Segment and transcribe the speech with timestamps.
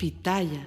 [0.00, 0.66] Pitaya.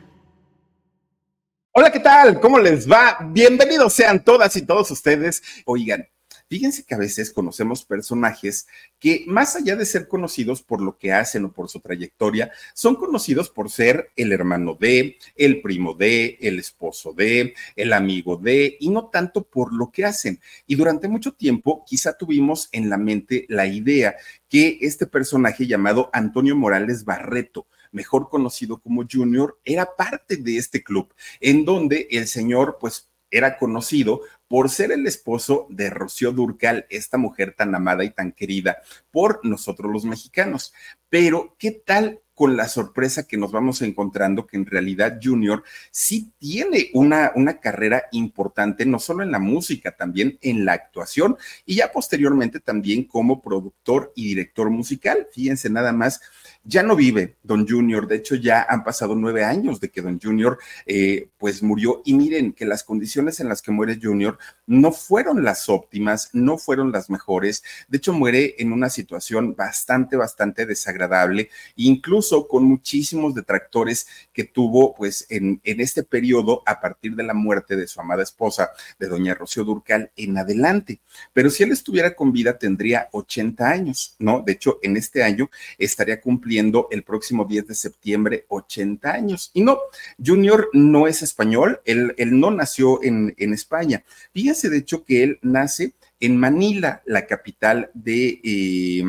[1.71, 2.39] Hola, ¿qué tal?
[2.39, 3.17] ¿Cómo les va?
[3.31, 5.41] Bienvenidos sean todas y todos ustedes.
[5.65, 6.07] Oigan,
[6.47, 8.67] fíjense que a veces conocemos personajes
[8.99, 12.95] que más allá de ser conocidos por lo que hacen o por su trayectoria, son
[12.95, 18.77] conocidos por ser el hermano de, el primo de, el esposo de, el amigo de,
[18.79, 20.39] y no tanto por lo que hacen.
[20.67, 24.15] Y durante mucho tiempo quizá tuvimos en la mente la idea
[24.47, 30.83] que este personaje llamado Antonio Morales Barreto, mejor conocido como Junior, era parte de este
[30.83, 36.85] club, en donde el señor, pues, era conocido por ser el esposo de Rocío Durcal,
[36.89, 38.77] esta mujer tan amada y tan querida
[39.09, 40.73] por nosotros los mexicanos.
[41.09, 46.31] Pero, ¿qué tal con la sorpresa que nos vamos encontrando que en realidad Junior sí
[46.39, 51.75] tiene una, una carrera importante, no solo en la música, también en la actuación y
[51.75, 55.27] ya posteriormente también como productor y director musical.
[55.31, 56.21] Fíjense nada más
[56.63, 60.19] ya no vive Don Junior, de hecho ya han pasado nueve años de que Don
[60.19, 64.93] Junior eh, pues murió y miren que las condiciones en las que muere Junior no
[64.93, 70.65] fueron las óptimas, no fueron las mejores, de hecho muere en una situación bastante, bastante
[70.65, 77.23] desagradable, incluso con muchísimos detractores que tuvo pues en, en este periodo a partir de
[77.23, 81.01] la muerte de su amada esposa, de doña Rocío Durcal, en adelante.
[81.33, 84.41] Pero si él estuviera con vida tendría 80 años, ¿no?
[84.41, 89.51] De hecho, en este año estaría cumpliendo el próximo 10 de septiembre 80 años.
[89.53, 89.79] Y no,
[90.23, 94.03] Junior no es español, él, él no nació en, en, España.
[94.33, 99.03] Fíjense, de hecho, que él nace en Manila, la capital de, eh,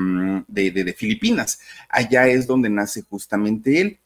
[0.49, 1.61] de, de, de Filipinas.
[1.89, 3.99] Allá es donde nace justamente él.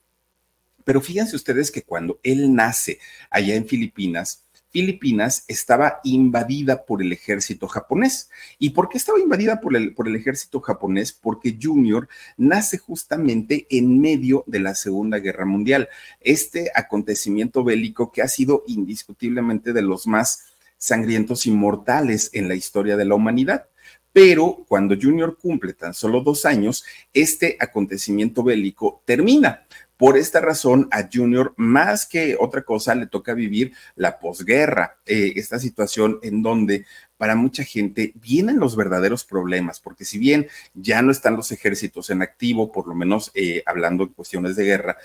[0.84, 2.98] Pero fíjense ustedes que cuando él nace
[3.30, 8.30] allá en Filipinas, Filipinas estaba invadida por el ejército japonés.
[8.58, 11.12] ¿Y por qué estaba invadida por el, por el ejército japonés?
[11.12, 15.88] Porque Junior nace justamente en medio de la Segunda Guerra Mundial.
[16.20, 20.44] Este acontecimiento bélico que ha sido indiscutiblemente de los más
[20.76, 23.66] sangrientos y mortales en la historia de la humanidad.
[24.12, 29.64] Pero cuando Junior cumple tan solo dos años, este acontecimiento bélico termina.
[29.98, 35.32] Por esta razón, a Junior, más que otra cosa, le toca vivir la posguerra, eh,
[35.34, 36.86] esta situación en donde
[37.16, 42.10] para mucha gente vienen los verdaderos problemas, porque si bien ya no están los ejércitos
[42.10, 44.98] en activo, por lo menos eh, hablando de cuestiones de guerra,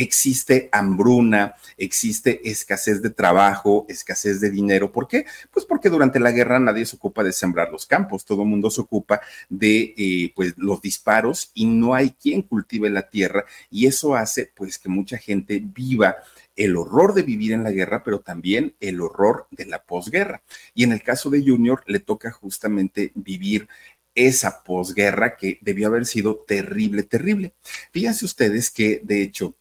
[0.00, 4.90] existe hambruna, existe escasez de trabajo, escasez de dinero.
[4.90, 5.26] ¿Por qué?
[5.50, 8.70] Pues porque durante la guerra nadie se ocupa de sembrar los campos, todo el mundo
[8.70, 13.86] se ocupa de eh, pues los disparos y no hay quien cultive la tierra y
[13.86, 16.16] eso hace pues que mucha gente viva
[16.56, 20.42] el horror de vivir en la guerra, pero también el horror de la posguerra.
[20.74, 23.68] Y en el caso de Junior le toca justamente vivir
[24.14, 27.54] esa posguerra que debió haber sido terrible, terrible.
[27.92, 29.54] Fíjense ustedes que, de hecho,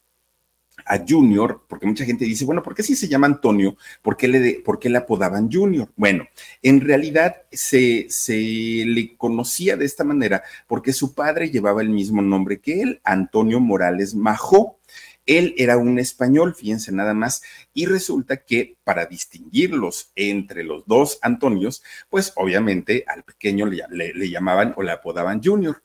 [0.89, 3.77] a Junior, porque mucha gente dice, bueno, ¿por qué si se llama Antonio?
[4.01, 5.87] ¿Por qué le, de, por qué le apodaban Junior?
[5.95, 6.27] Bueno,
[6.63, 12.23] en realidad se, se le conocía de esta manera porque su padre llevaba el mismo
[12.23, 14.79] nombre que él, Antonio Morales Majó.
[15.27, 21.19] Él era un español, fíjense nada más, y resulta que para distinguirlos entre los dos
[21.21, 25.83] Antonios, pues obviamente al pequeño le, le, le llamaban o le apodaban Junior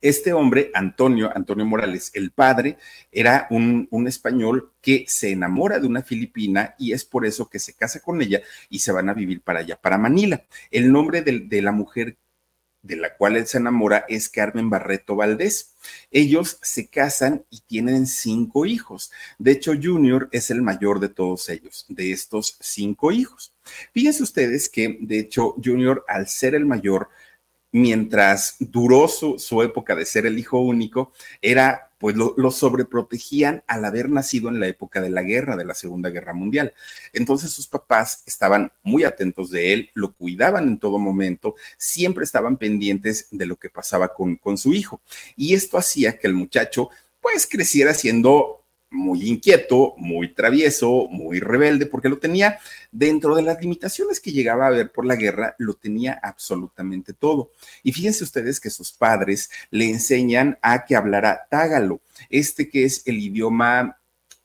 [0.00, 2.78] este hombre, Antonio, Antonio Morales, el padre,
[3.10, 7.58] era un, un, español que se enamora de una filipina y es por eso que
[7.58, 10.44] se casa con ella y se van a vivir para allá, para Manila.
[10.70, 12.16] El nombre de, de la mujer
[12.86, 15.74] de la cual él se enamora es Carmen Barreto Valdés.
[16.10, 19.10] Ellos se casan y tienen cinco hijos.
[19.38, 23.52] De hecho, Junior es el mayor de todos ellos, de estos cinco hijos.
[23.92, 27.08] Fíjense ustedes que, de hecho, Junior, al ser el mayor,
[27.76, 31.12] mientras duró su, su, época de ser el hijo único,
[31.42, 35.66] era, pues lo, lo, sobreprotegían al haber nacido en la época de la guerra, de
[35.66, 36.72] la Segunda Guerra Mundial.
[37.12, 42.56] Entonces sus papás estaban muy atentos de él, lo cuidaban en todo momento, siempre estaban
[42.56, 45.02] pendientes de lo que pasaba con, con su hijo.
[45.36, 46.88] Y esto hacía que el muchacho,
[47.20, 52.58] pues, creciera siendo muy inquieto, muy travieso, muy rebelde, porque lo tenía
[52.90, 57.50] dentro de las limitaciones que llegaba a ver por la guerra, lo tenía absolutamente todo.
[57.82, 62.00] Y fíjense ustedes que sus padres le enseñan a que hablara tágalo,
[62.30, 63.98] este que es el idioma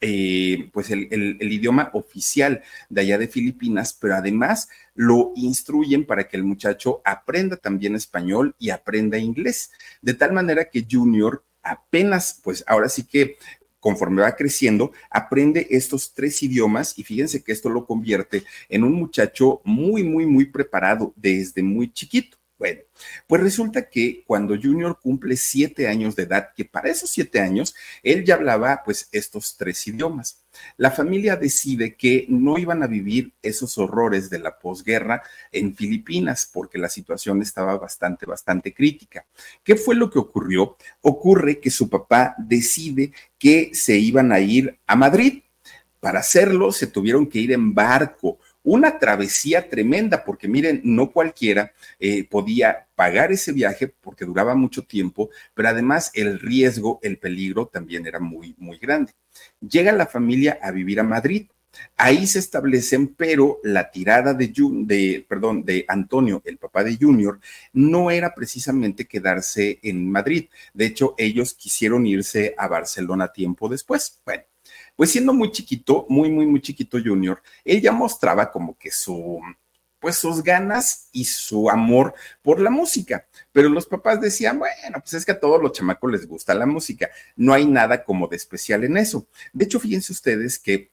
[0.03, 6.27] eh, pues el, el, idioma oficial de allá de Filipinas, pero además lo instruyen para
[6.27, 9.69] que el muchacho aprenda también español y aprenda inglés,
[10.01, 13.37] de tal manera que Junior apenas, pues ahora sí que
[13.81, 18.93] conforme va creciendo, aprende estos tres idiomas y fíjense que esto lo convierte en un
[18.93, 22.40] muchacho muy, muy, muy preparado desde muy chiquito.
[22.61, 22.81] Bueno,
[23.25, 27.73] pues resulta que cuando Junior cumple siete años de edad, que para esos siete años
[28.03, 30.43] él ya hablaba pues estos tres idiomas,
[30.77, 36.47] la familia decide que no iban a vivir esos horrores de la posguerra en Filipinas
[36.53, 39.25] porque la situación estaba bastante, bastante crítica.
[39.63, 40.77] ¿Qué fue lo que ocurrió?
[41.01, 45.41] Ocurre que su papá decide que se iban a ir a Madrid.
[45.99, 51.73] Para hacerlo se tuvieron que ir en barco una travesía tremenda, porque miren, no cualquiera
[51.99, 57.67] eh, podía pagar ese viaje porque duraba mucho tiempo, pero además el riesgo, el peligro
[57.67, 59.13] también era muy, muy grande.
[59.59, 61.47] Llega la familia a vivir a Madrid.
[61.95, 64.51] Ahí se establecen, pero la tirada de,
[64.83, 67.39] de, perdón, de Antonio, el papá de Junior,
[67.71, 70.49] no era precisamente quedarse en Madrid.
[70.73, 74.19] De hecho, ellos quisieron irse a Barcelona tiempo después.
[74.25, 74.43] Bueno,
[75.01, 79.41] pues siendo muy chiquito, muy, muy, muy chiquito Junior, él ya mostraba como que su,
[79.99, 82.13] pues sus ganas y su amor
[82.43, 83.25] por la música.
[83.51, 86.67] Pero los papás decían, bueno, pues es que a todos los chamacos les gusta la
[86.67, 89.25] música, no hay nada como de especial en eso.
[89.53, 90.91] De hecho, fíjense ustedes que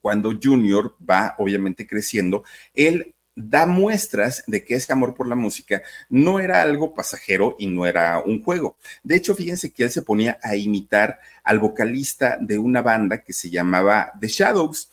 [0.00, 5.82] cuando Junior va obviamente creciendo, él da muestras de que ese amor por la música
[6.08, 8.76] no era algo pasajero y no era un juego.
[9.02, 13.32] De hecho, fíjense que él se ponía a imitar al vocalista de una banda que
[13.32, 14.90] se llamaba The Shadows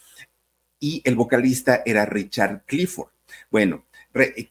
[0.80, 3.10] y el vocalista era Richard Clifford.
[3.50, 3.86] Bueno,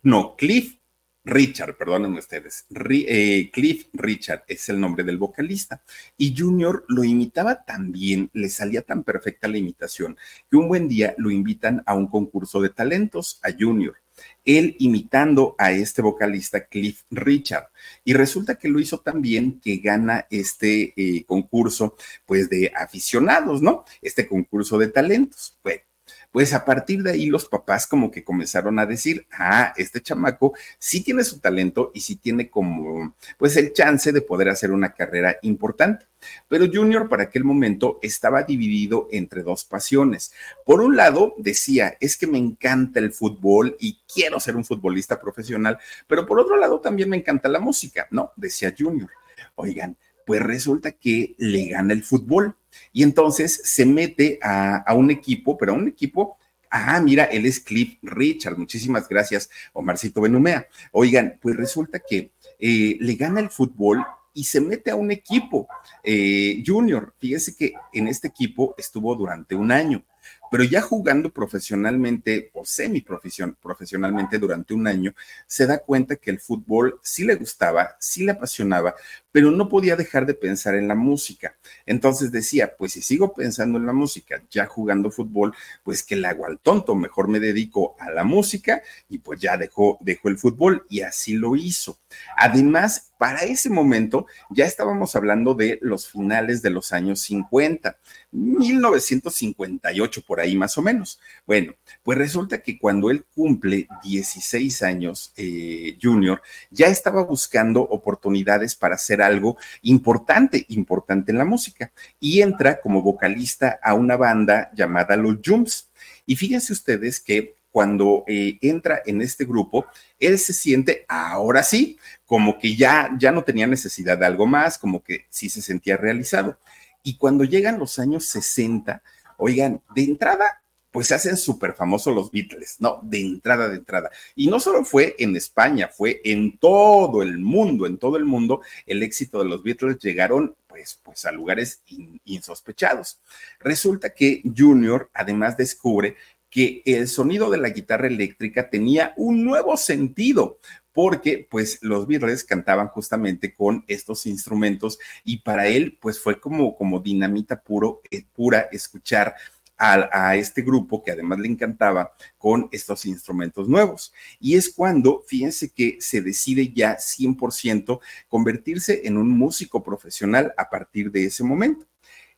[0.03, 0.77] no, Cliff
[1.25, 5.83] Richard, perdónenme ustedes, eh, Cliff Richard es el nombre del vocalista.
[6.19, 10.19] Y Junior lo imitaba tan bien, le salía tan perfecta la imitación,
[10.51, 13.97] que un buen día lo invitan a un concurso de talentos a Junior.
[14.45, 17.71] Él imitando a este vocalista Cliff Richard.
[18.05, 23.63] Y resulta que lo hizo tan bien que gana este eh, concurso, pues de aficionados,
[23.63, 23.85] ¿no?
[24.03, 25.59] Este concurso de talentos.
[25.65, 25.94] Bueno
[26.35, 30.53] pues a partir de ahí los papás como que comenzaron a decir, ah, este chamaco
[30.81, 34.93] sí tiene su talento y sí tiene como, pues el chance de poder hacer una
[34.95, 36.07] carrera importante.
[36.49, 40.33] Pero Junior para aquel momento estaba dividido entre dos pasiones.
[40.67, 45.21] Por un lado decía, es que me encanta el fútbol y quiero ser un futbolista
[45.21, 45.79] profesional,
[46.09, 48.33] pero por otro lado también me encanta la música, ¿no?
[48.35, 49.11] Decía Junior.
[49.55, 49.97] Oigan,
[50.27, 52.57] pues resulta que le gana el fútbol
[52.93, 56.39] y entonces se mete a, un equipo, pero a un equipo
[56.77, 58.59] Ah, mira, él es Cliff Richard.
[58.59, 60.67] Muchísimas gracias, Omarcito Benumea.
[60.91, 65.69] Oigan, pues resulta que eh, le gana el fútbol y se mete a un equipo
[66.03, 67.15] eh, junior.
[67.21, 70.05] Fíjese que en este equipo estuvo durante un año
[70.51, 75.13] pero ya jugando profesionalmente o semi profesionalmente durante un año,
[75.47, 78.95] se da cuenta que el fútbol sí le gustaba, sí le apasionaba,
[79.35, 81.57] pero no podía dejar de pensar en la música.
[81.87, 86.29] Entonces decía, pues si sigo pensando en la música, ya jugando fútbol, pues que le
[86.29, 90.39] hago al tonto, mejor me dedico a la música y pues ya dejó, dejó el
[90.39, 91.99] fútbol y así lo hizo.
[92.37, 97.97] Además, para ese momento ya estábamos hablando de los finales de los años 50,
[98.33, 101.19] 1958 por ahí más o menos.
[101.47, 108.75] Bueno, pues resulta que cuando él cumple 16 años, eh, Junior, ya estaba buscando oportunidades
[108.75, 114.71] para hacer algo importante, importante en la música, y entra como vocalista a una banda
[114.75, 115.91] llamada Los Jumps.
[116.27, 119.87] Y fíjense ustedes que cuando eh, entra en este grupo,
[120.21, 124.79] él se siente ahora sí, como que ya, ya no tenía necesidad de algo más,
[124.79, 126.57] como que sí se sentía realizado.
[127.03, 129.03] Y cuando llegan los años 60,
[129.39, 130.63] oigan, de entrada,
[130.95, 133.01] pues se hacen súper famosos los Beatles, ¿no?
[133.03, 134.13] De entrada, de entrada.
[134.37, 138.61] Y no solo fue en España, fue en todo el mundo, en todo el mundo,
[138.87, 141.83] el éxito de los Beatles llegaron pues, pues a lugares
[142.27, 143.19] insospechados.
[143.59, 146.15] Resulta que Junior además descubre
[146.49, 150.61] que el sonido de la guitarra eléctrica tenía un nuevo sentido,
[150.93, 156.77] porque pues los Beatles cantaban justamente con estos instrumentos y para él pues fue como,
[156.77, 159.35] como dinamita puro, eh, pura escuchar
[159.77, 164.13] a, este grupo que además le encantaba con estos instrumentos nuevos.
[164.39, 170.69] Y es cuando, fíjense que se decide ya 100% convertirse en un músico profesional a
[170.69, 171.87] partir de ese momento.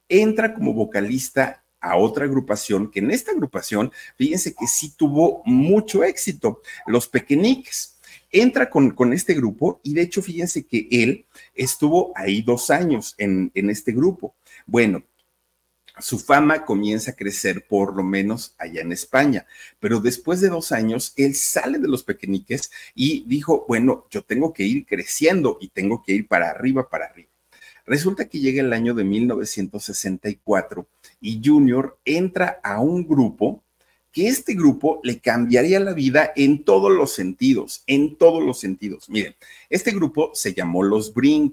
[0.08, 6.02] Entra como vocalista a otra agrupación, que en esta agrupación, fíjense que sí tuvo mucho
[6.02, 7.96] éxito, los Pequeñiques
[8.32, 13.14] entra con, con, este grupo y de hecho fíjense que él estuvo ahí dos años
[13.18, 14.34] en, en, este grupo.
[14.66, 15.02] Bueno,
[15.98, 19.46] su fama comienza a crecer por lo menos allá en España,
[19.80, 24.52] pero después de dos años él sale de los pequeñiques y dijo, bueno, yo tengo
[24.52, 27.30] que ir creciendo y tengo que ir para arriba, para arriba.
[27.86, 30.86] Resulta que llega el año de 1964
[31.20, 33.62] y Junior entra a un grupo
[34.16, 39.10] que este grupo le cambiaría la vida en todos los sentidos, en todos los sentidos.
[39.10, 39.36] Miren,
[39.68, 41.52] este grupo se llamó Los Brink.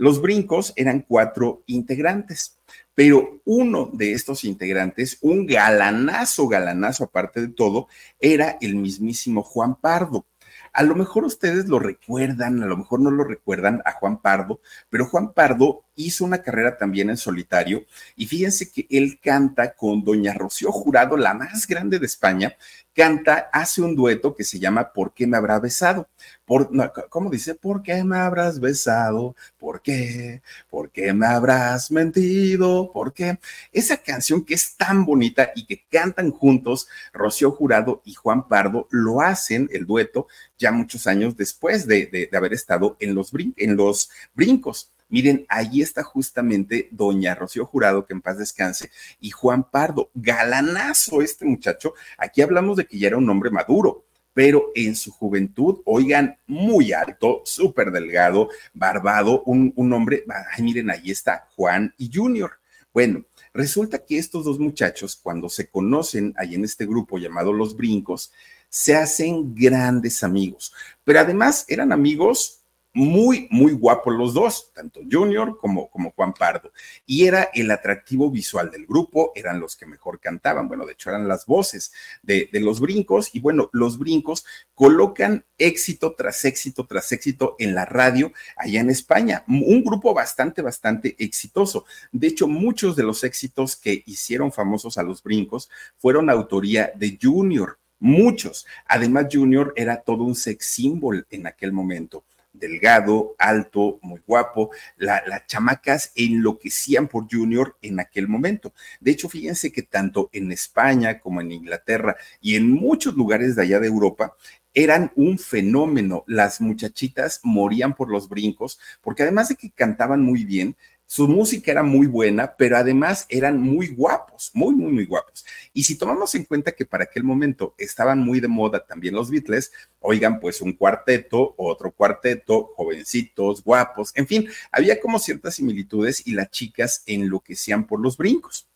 [0.00, 2.58] Los brincos eran cuatro integrantes,
[2.94, 7.86] pero uno de estos integrantes, un galanazo, galanazo aparte de todo,
[8.18, 10.24] era el mismísimo Juan Pardo.
[10.72, 14.62] A lo mejor ustedes lo recuerdan, a lo mejor no lo recuerdan a Juan Pardo,
[14.88, 17.84] pero Juan Pardo hizo una carrera también en solitario
[18.16, 22.56] y fíjense que él canta con doña Rocío Jurado, la más grande de España,
[23.00, 26.06] canta, hace un dueto que se llama ¿Por qué me habrá besado?
[26.44, 26.68] Por,
[27.08, 27.54] ¿Cómo dice?
[27.54, 29.34] ¿Por qué me habrás besado?
[29.58, 30.42] ¿Por qué?
[30.68, 32.92] ¿Por qué me habrás mentido?
[32.92, 33.38] ¿Por qué?
[33.72, 38.86] Esa canción que es tan bonita y que cantan juntos Rocío Jurado y Juan Pardo,
[38.90, 40.28] lo hacen el dueto
[40.58, 44.90] ya muchos años después de, de, haber estado en los, en los brincos.
[45.10, 48.90] Miren, ahí está justamente doña Rocío Jurado, que en paz descanse,
[49.20, 51.94] y Juan Pardo, galanazo este muchacho.
[52.16, 56.92] Aquí hablamos de que ya era un hombre maduro, pero en su juventud, oigan, muy
[56.92, 60.24] alto, súper delgado, barbado, un, un hombre,
[60.56, 62.52] ay, miren, ahí está Juan y Junior.
[62.92, 67.76] Bueno, resulta que estos dos muchachos, cuando se conocen ahí en este grupo llamado Los
[67.76, 68.32] Brincos,
[68.68, 72.59] se hacen grandes amigos, pero además eran amigos
[72.92, 76.72] muy, muy guapos los dos, tanto Junior como, como Juan Pardo.
[77.06, 80.68] Y era el atractivo visual del grupo, eran los que mejor cantaban.
[80.68, 81.92] Bueno, de hecho eran las voces
[82.22, 83.34] de, de los brincos.
[83.34, 84.44] Y bueno, los brincos
[84.74, 89.44] colocan éxito tras éxito tras éxito en la radio allá en España.
[89.46, 91.84] Un grupo bastante, bastante exitoso.
[92.12, 97.18] De hecho, muchos de los éxitos que hicieron famosos a los brincos fueron autoría de
[97.20, 97.78] Junior.
[97.98, 98.66] Muchos.
[98.86, 104.70] Además, Junior era todo un sex symbol en aquel momento delgado, alto, muy guapo.
[104.96, 108.72] las chamacas enloquecían por Junior en aquel momento.
[109.00, 113.62] De hecho, fíjense que tanto en España como en Inglaterra y en muchos lugares de
[113.62, 114.34] allá de Europa,
[114.74, 116.24] eran un fenómeno.
[116.26, 120.76] Las muchachitas morían por los brincos, porque además de que cantaban muy bien,
[121.10, 125.44] su música era muy buena, pero además eran muy guapos, muy, muy, muy guapos.
[125.72, 129.28] Y si tomamos en cuenta que para aquel momento estaban muy de moda también los
[129.28, 136.24] Beatles, oigan, pues un cuarteto, otro cuarteto, jovencitos, guapos, en fin, había como ciertas similitudes
[136.28, 138.68] y las chicas enloquecían por los brincos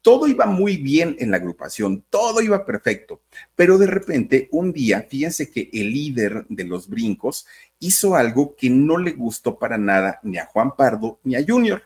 [0.00, 3.20] todo iba muy bien en la agrupación, todo iba perfecto,
[3.54, 7.46] pero de repente un día, fíjense que el líder de los brincos
[7.80, 11.82] hizo algo que no le gustó para nada ni a Juan Pardo ni a Junior.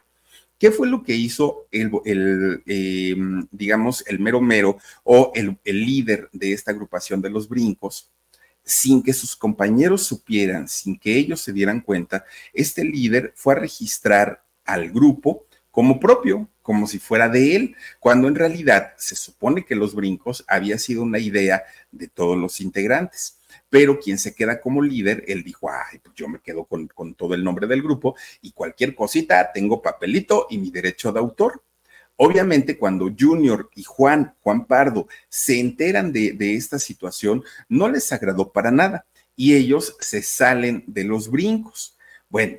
[0.58, 6.28] ¿Qué fue lo que hizo el, em, digamos, el mero mero o el, el líder
[6.32, 8.08] de esta agrupación de los brincos?
[8.64, 13.58] sin que sus compañeros supieran, sin que ellos se dieran cuenta, este líder fue a
[13.58, 19.64] registrar al grupo como propio, como si fuera de él, cuando en realidad se supone
[19.64, 23.38] que los brincos había sido una idea de todos los integrantes.
[23.70, 27.34] Pero quien se queda como líder, él dijo, ay, pues yo me quedo con, todo
[27.34, 31.62] el nombre del grupo y cualquier cosita, tengo papelito y mi derecho de autor.
[32.16, 38.52] Obviamente, cuando Junior y Juan, Juan Pardo, se enteran de, esta situación, no les agradó
[38.52, 41.96] para nada y ellos se salen de los brincos.
[42.28, 42.58] Bueno,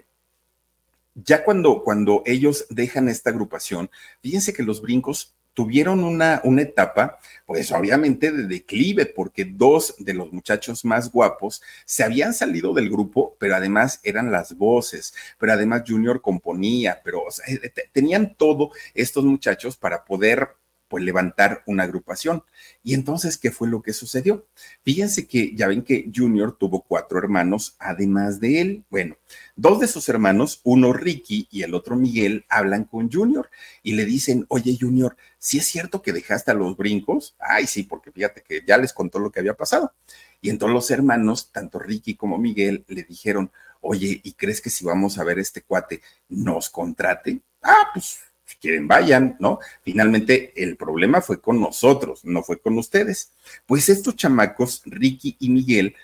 [1.15, 3.89] ya cuando, cuando ellos dejan esta agrupación,
[4.21, 10.13] fíjense que los brincos tuvieron una, una etapa, pues obviamente de declive, porque dos de
[10.13, 15.53] los muchachos más guapos se habían salido del grupo, pero además eran las voces, pero
[15.53, 20.49] además Junior componía, pero eh, tenían todo estos muchachos para poder
[20.93, 22.43] pues levantar una agrupación.
[22.83, 24.45] Y entonces, ¿qué fue lo que sucedió?
[24.83, 28.83] Fíjense que ya ven que Junior tuvo cuatro hermanos, además de él.
[28.91, 29.17] Bueno,
[29.55, 33.49] dos de sus hermanos, uno Ricky y el otro Miguel, hablan con Junior
[33.81, 37.35] y le dicen, oye Junior, ¿sí es cierto que dejaste a los brincos?
[37.39, 39.95] Ay, sí, porque fíjate que ya les contó lo que había pasado.
[40.41, 44.85] Y entonces los hermanos, tanto Ricky como Miguel, le dijeron, oye, ¿y crees que si
[44.85, 47.41] vamos a ver este cuate nos contrate?
[47.63, 48.19] Ah, pues
[48.55, 49.59] quieren vayan, ¿no?
[49.83, 53.31] Finalmente el problema fue con nosotros, no fue con ustedes.
[53.65, 55.95] Pues estos chamacos, Ricky y Miguel,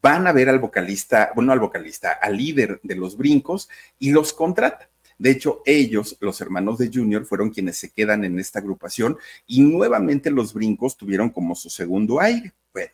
[0.00, 3.68] van a ver al vocalista, bueno, al vocalista, al líder de los brincos
[3.98, 4.88] y los contrata.
[5.18, 9.60] De hecho, ellos, los hermanos de Junior, fueron quienes se quedan en esta agrupación y
[9.60, 12.52] nuevamente los brincos tuvieron como su segundo aire.
[12.72, 12.90] Bueno,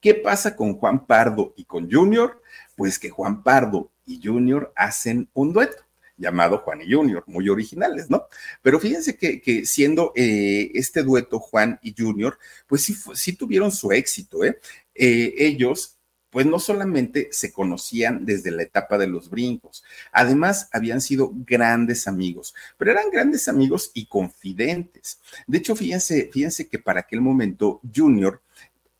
[0.00, 2.42] ¿qué pasa con Juan Pardo y con Junior?
[2.76, 5.82] Pues que Juan Pardo y Junior hacen un dueto
[6.22, 8.26] llamado Juan y Junior, muy originales, ¿no?
[8.62, 13.92] Pero fíjense que, siendo eh, este dueto Juan y Junior, pues sí, sí tuvieron su
[13.92, 14.58] éxito, ¿eh?
[14.94, 15.34] ¿eh?
[15.36, 15.98] Ellos
[16.30, 22.08] pues no solamente se conocían desde la etapa de los brincos, además habían sido grandes
[22.08, 25.20] amigos, pero eran grandes amigos y confidentes.
[25.46, 28.40] De hecho, fíjense, fíjense que para aquel momento Junior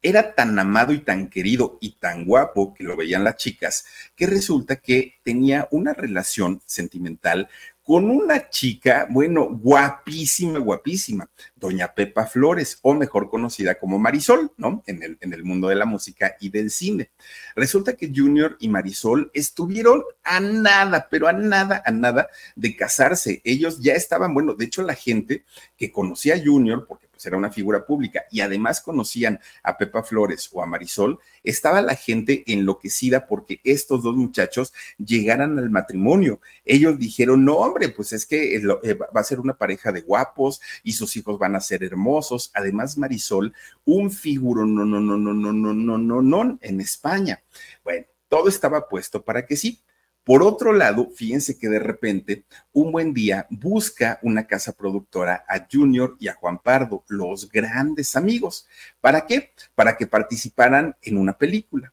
[0.03, 3.85] era tan amado y tan querido y tan guapo que lo veían las chicas,
[4.17, 7.49] que resulta que tenía una relación sentimental
[7.83, 14.85] con una chica, bueno, guapísima, guapísima, doña Pepa Flores, o mejor conocida como Marisol, ¿no?
[14.87, 17.11] En el, en el mundo de la música y del cine.
[17.57, 23.41] Resulta que Junior y Marisol estuvieron a nada, pero a nada, a nada de casarse.
[23.45, 25.45] Ellos ya estaban, bueno, de hecho la gente
[25.77, 30.49] que conocía a Junior, porque era una figura pública, y además conocían a Pepa Flores
[30.53, 36.41] o a Marisol, estaba la gente enloquecida porque estos dos muchachos llegaran al matrimonio.
[36.65, 40.03] Ellos dijeron, no, hombre, pues es que eh, eh, va a ser una pareja de
[40.03, 42.51] guapos y sus hijos van a ser hermosos.
[42.55, 43.53] Además, Marisol,
[43.85, 47.43] un figuro, no, no, no, no, no, no, no, no, no, en España.
[47.85, 49.81] Bueno, todo estaba puesto para que sí.
[50.25, 55.67] Por otro lado, fíjense que de repente, un buen día busca una casa productora a
[55.71, 58.69] Junior y a Juan Pardo, los grandes amigos.
[59.01, 59.53] ¿Para qué?
[59.75, 61.93] Para que participaran en una película.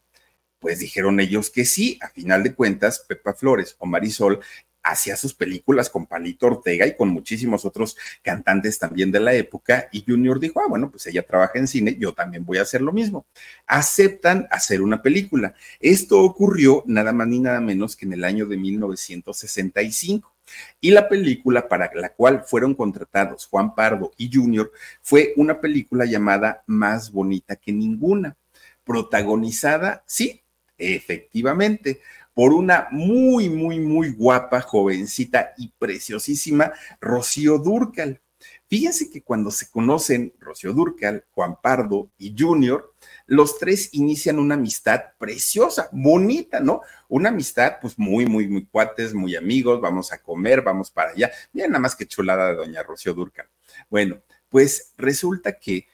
[0.59, 4.41] Pues dijeron ellos que sí, a final de cuentas, Pepa Flores o Marisol
[4.83, 9.89] hacía sus películas con Palito Ortega y con muchísimos otros cantantes también de la época
[9.91, 12.81] y Junior dijo, ah, bueno, pues ella trabaja en cine, yo también voy a hacer
[12.81, 13.25] lo mismo.
[13.67, 15.53] Aceptan hacer una película.
[15.79, 20.33] Esto ocurrió nada más ni nada menos que en el año de 1965.
[20.81, 26.05] Y la película para la cual fueron contratados Juan Pardo y Junior fue una película
[26.05, 28.35] llamada Más bonita que ninguna,
[28.83, 30.41] protagonizada, sí,
[30.77, 32.01] efectivamente,
[32.39, 36.71] por una muy, muy, muy guapa, jovencita y preciosísima
[37.01, 38.21] Rocío Durcal.
[38.69, 42.93] Fíjense que cuando se conocen Rocío Durcal, Juan Pardo y Junior,
[43.25, 46.79] los tres inician una amistad preciosa, bonita, ¿no?
[47.09, 51.29] Una amistad, pues muy, muy, muy cuates, muy amigos, vamos a comer, vamos para allá.
[51.51, 53.49] Miren nada más que chulada de doña Rocío Durcal.
[53.89, 55.87] Bueno, pues resulta que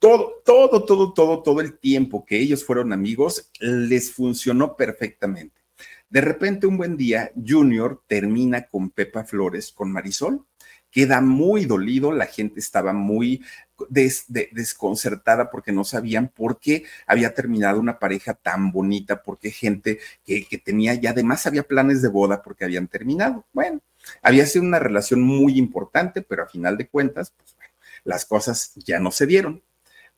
[0.00, 5.63] todo, todo, todo, todo, todo el tiempo que ellos fueron amigos les funcionó perfectamente.
[6.14, 10.46] De repente, un buen día, Junior termina con Pepa Flores, con Marisol.
[10.88, 13.44] Queda muy dolido, la gente estaba muy
[13.88, 20.46] desconcertada porque no sabían por qué había terminado una pareja tan bonita, porque gente que,
[20.64, 23.44] tenía ya además había planes de boda porque habían terminado.
[23.52, 23.80] Bueno,
[24.22, 27.74] había sido una relación muy importante, pero a final de cuentas, pues bueno,
[28.04, 29.64] las cosas ya no se dieron.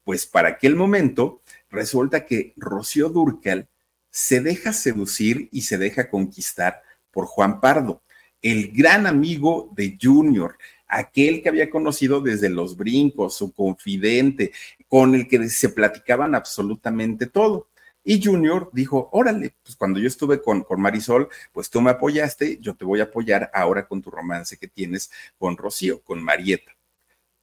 [0.04, 3.70] Pues para aquel momento resulta que Rocío Durcal
[4.16, 8.02] se deja seducir y se deja conquistar por Juan Pardo,
[8.40, 10.56] el gran amigo de Junior,
[10.88, 14.52] aquel que había conocido desde los brincos, su confidente,
[14.88, 17.68] con el que se platicaban absolutamente todo.
[18.04, 22.56] Y Junior dijo, órale, pues cuando yo estuve con, con, Marisol, pues tú me apoyaste,
[22.58, 26.74] yo te voy a apoyar ahora con tu romance que tienes con Rocío, con Marieta.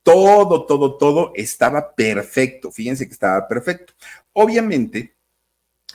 [0.01, 2.71] Todo, todo, todo estaba perfecto.
[2.71, 3.93] Fíjense que estaba perfecto.
[4.33, 5.13] Obviamente,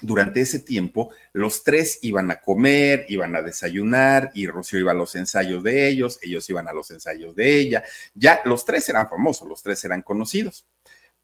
[0.01, 4.95] durante ese tiempo, los tres iban a comer, iban a desayunar y Rocío iba a
[4.95, 7.85] los ensayos de ellos, ellos iban a los ensayos de ella.
[8.15, 10.67] Ya los tres eran famosos, los tres eran conocidos.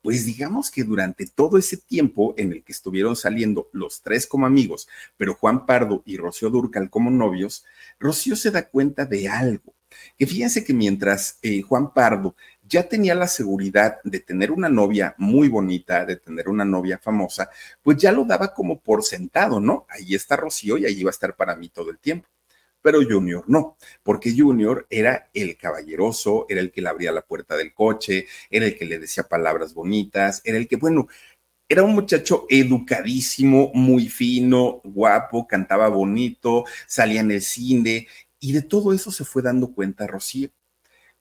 [0.02, 4.44] Pues digamos que durante todo ese tiempo en el que estuvieron saliendo los tres como
[4.44, 7.64] amigos, pero Juan Pardo y Rocío Durcal como novios,
[7.98, 9.74] Rocío se da cuenta de algo.
[10.18, 15.14] Que fíjense que mientras eh, Juan Pardo ya tenía la seguridad de tener una novia
[15.18, 17.50] muy bonita, de tener una novia famosa,
[17.82, 19.86] pues ya lo daba como por sentado, ¿no?
[19.88, 22.28] Ahí está Rocío y ahí va a estar para mí todo el tiempo.
[22.82, 27.56] Pero Junior no, porque Junior era el caballeroso, era el que le abría la puerta
[27.56, 31.08] del coche, era el que le decía palabras bonitas, era el que, bueno,
[31.68, 38.06] era un muchacho educadísimo, muy fino, guapo, cantaba bonito, salía en el cine
[38.38, 40.50] y de todo eso se fue dando cuenta Rocío.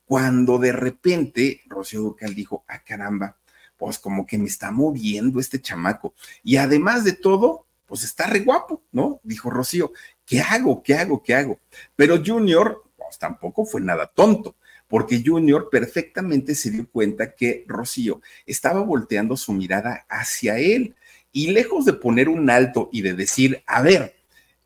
[0.06, 3.38] Cuando de repente Rocío Durcal dijo, ah, caramba,
[3.78, 6.14] pues como que me está moviendo este chamaco.
[6.44, 9.20] Y además de todo, pues está re guapo, ¿no?
[9.24, 9.92] Dijo Rocío,
[10.26, 10.84] ¿qué hago?
[10.84, 11.22] ¿Qué hago?
[11.22, 11.60] ¿Qué hago?
[11.96, 14.56] Pero Junior, pues tampoco fue nada tonto
[14.94, 20.96] porque Junior perfectamente se dio cuenta que Rocío estaba volteando su mirada hacia él
[21.32, 24.14] y lejos de poner un alto y de decir, a ver,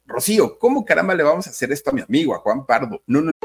[0.05, 3.01] Rocío, ¿cómo caramba le vamos a hacer esto a mi amigo, a Juan Pardo?
[3.07, 3.31] No, no.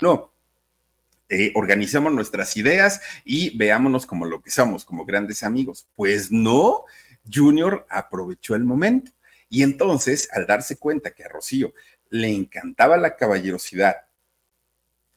[0.00, 0.32] No.
[1.28, 1.52] Eh,
[2.12, 5.88] nuestras ideas y veámonos como lo que somos, como grandes amigos.
[5.96, 6.84] Pues no,
[7.32, 9.10] Junior aprovechó el momento.
[9.48, 11.72] Y entonces, al darse cuenta que a Rocío
[12.10, 14.06] le encantaba la caballerosidad,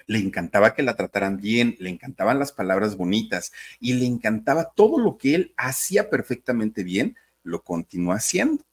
[0.07, 4.97] le encantaba que la trataran bien, le encantaban las palabras bonitas y le encantaba todo
[4.97, 8.63] lo que él hacía perfectamente bien, lo continuó haciendo.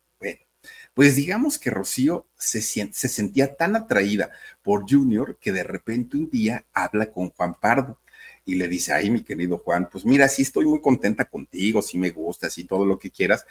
[0.97, 4.31] Pues digamos que Rocío se, se sentía tan atraída
[4.63, 8.01] por Junior que de repente un día habla con Juan Pardo
[8.47, 11.99] y le dice, ay, mi querido Juan, pues mira, sí estoy muy contenta contigo, sí
[11.99, 13.45] me gusta, sí todo lo que quieras,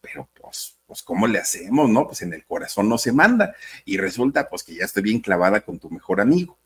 [0.00, 2.06] pero pues, pues, ¿cómo le hacemos, no?
[2.06, 3.56] Pues en el corazón no se manda.
[3.84, 6.58] Y resulta, pues, que ya estoy bien clavada con tu mejor amigo.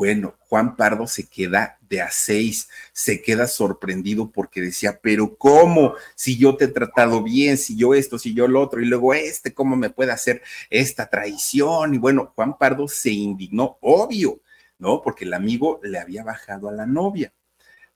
[0.00, 5.92] Bueno, Juan Pardo se queda de a seis, se queda sorprendido porque decía, pero ¿cómo?
[6.14, 9.12] Si yo te he tratado bien, si yo esto, si yo lo otro, y luego
[9.12, 11.94] este, ¿cómo me puede hacer esta traición?
[11.94, 14.40] Y bueno, Juan Pardo se indignó, obvio,
[14.78, 15.02] ¿no?
[15.02, 17.34] Porque el amigo le había bajado a la novia.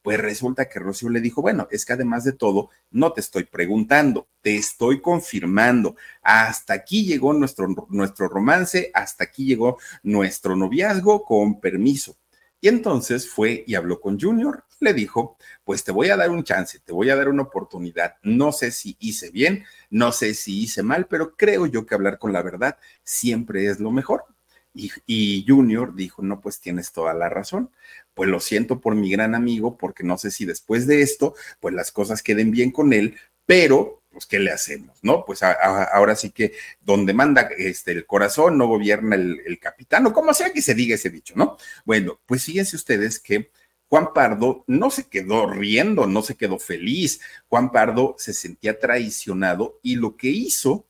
[0.05, 3.45] Pues resulta que Rocío le dijo, bueno, es que además de todo, no te estoy
[3.45, 5.97] preguntando, te estoy confirmando.
[6.23, 12.19] Hasta aquí llegó nuestro, nuestro romance, hasta aquí llegó nuestro noviazgo con permiso.
[12.61, 16.45] Y entonces fue y habló con Junior, le dijo, pues te voy a dar un
[16.45, 18.17] chance, te voy a dar una oportunidad.
[18.23, 22.19] No sé si hice bien, no sé si hice mal, pero creo yo que hablar
[22.19, 24.27] con la verdad siempre es lo mejor.
[24.75, 27.71] Y, Junior dijo, no, pues tienes toda la razón.
[28.13, 31.75] Pues lo siento por mi gran amigo, porque no sé si después de esto, pues
[31.75, 34.97] las cosas queden bien con él, pero pues ¿qué le hacemos?
[35.03, 35.25] ¿No?
[35.25, 40.33] Pues ahora sí que donde manda este, el corazón no gobierna el, capitán, o como
[40.35, 41.57] sea que se diga ese dicho, ¿no?
[41.85, 43.51] Bueno, pues fíjense ustedes que
[43.89, 47.21] Juan Pardo no se quedó riendo, no se quedó feliz.
[47.49, 50.87] Juan Pardo se sentía traicionado y lo que hizo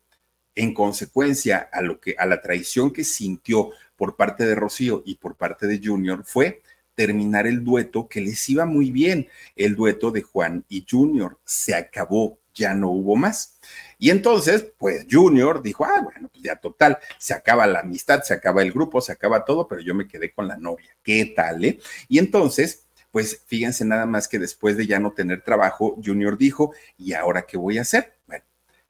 [0.55, 5.17] en consecuencia a lo que a la traición que sintió por parte de Rocío y
[5.17, 6.63] por parte de Junior fue
[6.95, 11.39] terminar el dueto que les iba muy bien, el dueto de Juan y Junior.
[11.45, 13.59] Se acabó, ya no hubo más.
[13.99, 18.35] Y entonces, pues Junior dijo, ah, bueno, pues ya total, se acaba la amistad, se
[18.35, 20.97] acaba el grupo, se acaba todo, pero yo me quedé con la novia.
[21.03, 21.81] ¿Qué tal, eh?
[22.09, 26.73] Y entonces, pues fíjense nada más que después de ya no tener trabajo, Junior dijo,
[26.97, 28.14] ¿y ahora qué voy a hacer?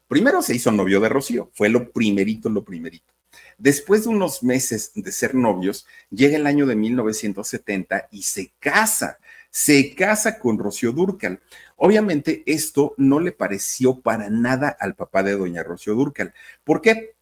[0.09, 3.13] Primero se hizo novio de Rocío, fue lo primerito, lo primerito.
[3.59, 9.19] Después de unos meses de ser novios, llega el año de 1970 y se casa,
[9.51, 11.41] se casa con Rocío Durcal.
[11.77, 16.35] Obviamente esto no le pareció para nada al papá de doña Rocío Durcal.
[16.65, 17.15] ¿Por qué?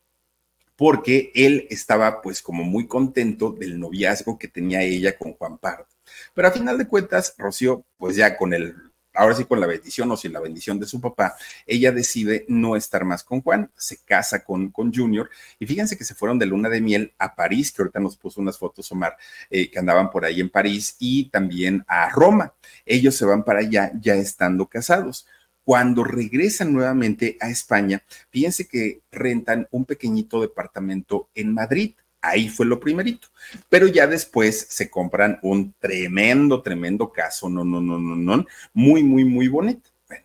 [0.77, 5.87] Porque él estaba pues como muy contento del noviazgo que tenía ella con Juan Pardo.
[6.35, 10.11] Pero a final de cuentas, Rocío, pues ya con el ahora sí con la bendición
[10.11, 11.35] o sin la bendición de su papá,
[11.67, 16.05] ella decide no estar más con Juan, se casa con, con Junior y fíjense que
[16.05, 19.17] se fueron de luna de miel a París, que ahorita nos puso unas fotos Omar,
[19.51, 22.55] eh, que andaban por ahí en París y también a Roma.
[22.85, 25.27] Ellos se van para allá ya estando casados.
[25.65, 32.65] Cuando regresan nuevamente a España, fíjense que rentan un pequeñito departamento en Madrid Ahí fue
[32.65, 33.29] lo primerito.
[33.69, 39.03] Pero ya después se compran un tremendo, tremendo caso, no, no, no, no, no, muy,
[39.03, 39.91] muy, muy bonito.
[40.09, 40.25] Bueno,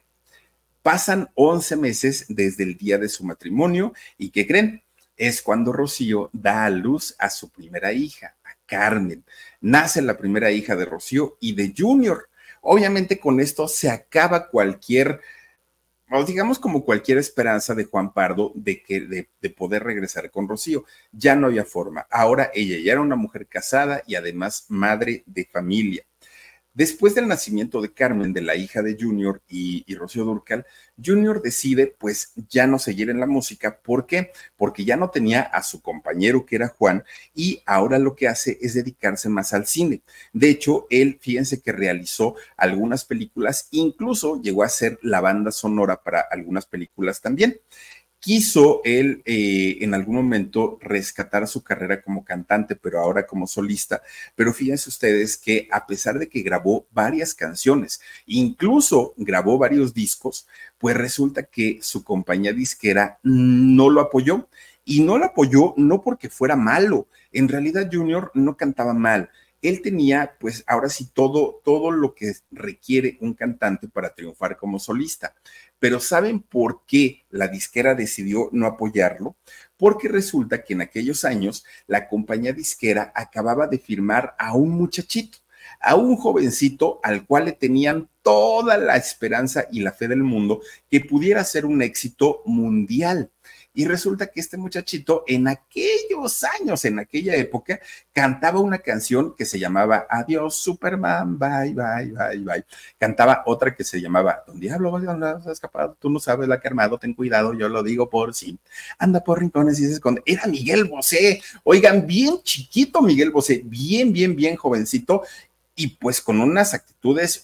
[0.82, 4.84] pasan 11 meses desde el día de su matrimonio y ¿qué creen?
[5.18, 8.38] Es cuando Rocío da a luz a su primera hija.
[8.68, 9.24] Carmen.
[9.62, 12.30] Nace la primera hija de Rocío y de Junior.
[12.62, 15.22] Obviamente con esto se acaba cualquier
[16.10, 20.48] o digamos como cualquier esperanza de Juan Pardo de que de, de, poder regresar con
[20.48, 20.86] Rocío.
[21.12, 22.08] Ya no había forma.
[22.10, 26.04] Ahora ella ya era una mujer casada y además madre de familia.
[26.78, 30.63] Después del nacimiento de Carmen, de la hija de Junior y, y, Rocío Durcal,
[31.04, 33.80] Junior decide pues ya no seguir en la música.
[33.80, 34.32] ¿Por qué?
[34.56, 38.60] Porque ya no tenía a su compañero que era Juan y ahora lo que hace
[38.62, 40.04] es dedicarse más al cine.
[40.34, 46.04] De hecho, él, fíjense que realizó algunas películas, incluso llegó a ser la banda sonora
[46.04, 47.60] para algunas películas también
[48.28, 54.02] quiso él eh, en algún momento rescatar su carrera como cantante, pero ahora como solista.
[54.36, 60.46] Pero fíjense ustedes que a pesar de que grabó varias canciones, incluso grabó varios discos,
[60.78, 64.50] pues resulta que su compañía disquera no lo apoyó.
[64.84, 67.08] Y no lo apoyó no porque fuera malo.
[67.32, 69.30] En realidad Junior no cantaba mal
[69.62, 74.80] él tenía, pues ahora sí, todo, todo lo que requiere un cantante para triunfar como
[74.80, 75.34] solista.
[75.80, 79.36] Pero ¿saben por qué la disquera decidió no apoyarlo?
[79.78, 85.38] Porque resulta que en aquellos años la compañía disquera acababa de firmar a un muchachito,
[85.80, 90.62] a un jovencito al cual le tenían toda la esperanza y la fe del mundo
[90.90, 93.32] que pudiera ser un éxito mundial.
[93.78, 97.80] Y resulta que este muchachito en aquellos años, en aquella época,
[98.12, 102.66] cantaba una canción que se llamaba Adiós Superman, bye, bye, bye, bye.
[102.98, 105.96] Cantaba otra que se llamaba Don Diablo, ¿dónde has escapado?
[106.00, 108.58] Tú no sabes la que armado, ten cuidado, yo lo digo por sí.
[108.98, 110.24] Anda por rincones y se esconde.
[110.26, 111.40] Era Miguel Bosé.
[111.63, 115.22] Oigan, bien chiquito Miguel Bosé, bien, bien, bien jovencito
[115.80, 116.97] y pues con unas actitudes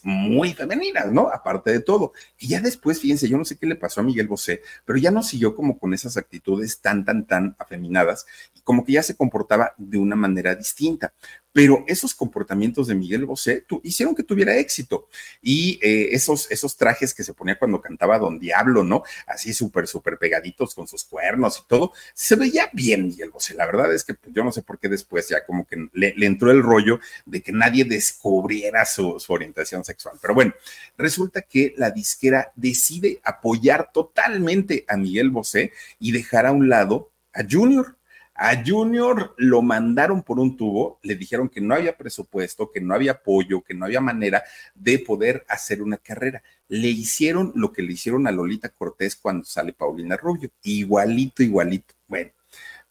[0.04, 1.30] muy femeninas, ¿no?
[1.30, 2.14] Aparte de todo.
[2.38, 5.12] Y ya después, fíjense, yo no sé qué le pasó a Miguel Bosé, pero ya
[5.12, 9.16] no siguió como con esas actitudes tan, tan, tan afeminadas y como que ya se
[9.16, 11.14] comportaba de una manera distinta
[11.54, 15.08] pero esos comportamientos de Miguel Bosé hicieron que tuviera éxito.
[15.42, 19.04] Y eh, esos, esos trajes que se ponía cuando cantaba Don Diablo, ¿no?
[19.28, 23.54] Así súper, súper pegaditos con sus cuernos y todo, se veía bien Miguel Bosé.
[23.54, 26.16] La verdad es que pues, yo no sé por qué después ya como que le,
[26.18, 29.53] le entró el rollo de que nadie descubriera su, su orientación
[29.84, 30.18] sexual.
[30.22, 30.54] Pero bueno,
[30.98, 37.12] resulta que la disquera decide apoyar totalmente a Miguel Bosé y dejar a un lado
[37.34, 37.98] a Junior.
[38.36, 42.96] A Junior lo mandaron por un tubo, le dijeron que no había presupuesto, que no
[42.96, 46.42] había apoyo, que no había manera de poder hacer una carrera.
[46.68, 51.94] Le hicieron lo que le hicieron a Lolita Cortés cuando sale Paulina Rubio, igualito, igualito.
[52.08, 52.32] Bueno,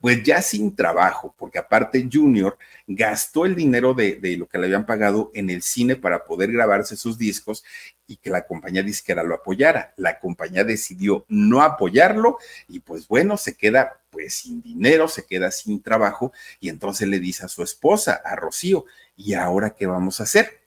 [0.03, 4.67] pues ya sin trabajo, porque aparte Junior gastó el dinero de, de, lo que le
[4.67, 7.63] habían pagado en el cine para poder grabarse sus discos
[8.09, 9.95] y que la compañía disquera lo apoyara.
[9.97, 15.53] La compañía decidió no apoyarlo y pues bueno, se queda pues sin dinero, se queda
[15.53, 18.87] sin trabajo y entonces le dice a su esposa, a Rocío,
[19.17, 20.62] ¿y ahora qué vamos a hacer?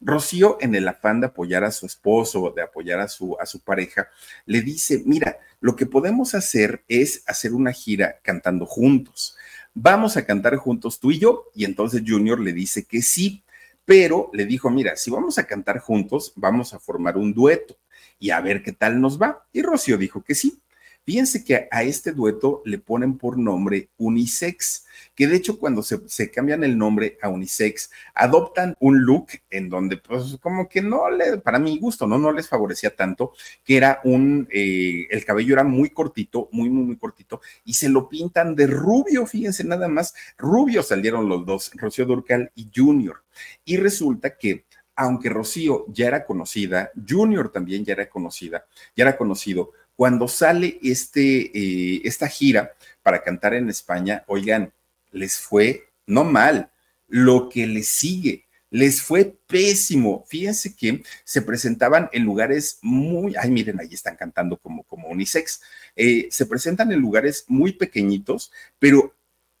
[0.00, 3.60] Rocío, en el afán de apoyar a su esposo, de apoyar a su, a su
[3.60, 4.08] pareja,
[4.46, 9.36] le dice, mira, lo que podemos hacer es hacer una gira cantando juntos.
[9.74, 11.46] Vamos a cantar juntos tú y yo.
[11.54, 13.42] Y entonces Junior le dice que sí,
[13.84, 17.76] pero le dijo, mira, si vamos a cantar juntos, vamos a formar un dueto
[18.18, 19.46] y a ver qué tal nos va.
[19.52, 20.60] Y Rocío dijo que sí.
[21.08, 26.30] Fíjense que a este dueto le ponen por nombre Unisex, que de hecho cuando se,
[26.30, 31.38] cambian el nombre a Unisex, adoptan un look en donde pues como que no le,
[31.38, 33.32] para mi gusto, no, no les favorecía tanto,
[33.64, 37.88] que era un, eh, el cabello era muy cortito, muy, muy, muy cortito, y se
[37.88, 43.22] lo pintan de rubio, fíjense nada más, rubio salieron los dos, Rocío Durcal y Junior.
[43.64, 48.66] Y resulta que aunque Rocío ya era conocida, Junior también ya era conocida,
[48.96, 54.72] ya era conocido, cuando sale este, eh, esta gira para cantar en España, oigan,
[55.10, 56.70] les fue no mal,
[57.08, 60.24] lo que les sigue, les fue pésimo.
[60.28, 65.62] Fíjense que se presentaban en lugares muy, ay, miren, ahí están cantando como, como unisex,
[65.96, 69.16] eh, se presentan en lugares muy pequeñitos, pero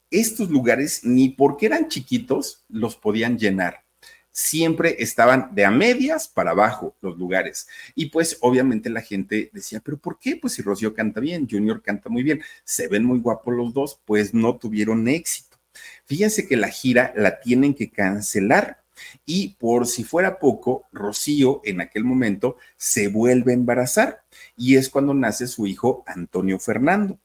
[0.08, 3.87] estos lugares, ni porque eran chiquitos, los podían llenar
[4.38, 7.66] siempre estaban de a medias para abajo los lugares.
[7.96, 10.36] Y pues obviamente la gente decía, pero ¿por qué?
[10.36, 14.00] Pues si Rocío canta bien, Junior canta muy bien, se ven muy guapos los dos,
[14.04, 15.58] pues no tuvieron éxito.
[16.04, 18.84] Fíjense que la gira la tienen que cancelar.
[19.26, 24.22] Y por si fuera poco, Rocío en aquel momento se vuelve a embarazar
[24.56, 27.18] y es cuando nace su hijo Antonio Fernando.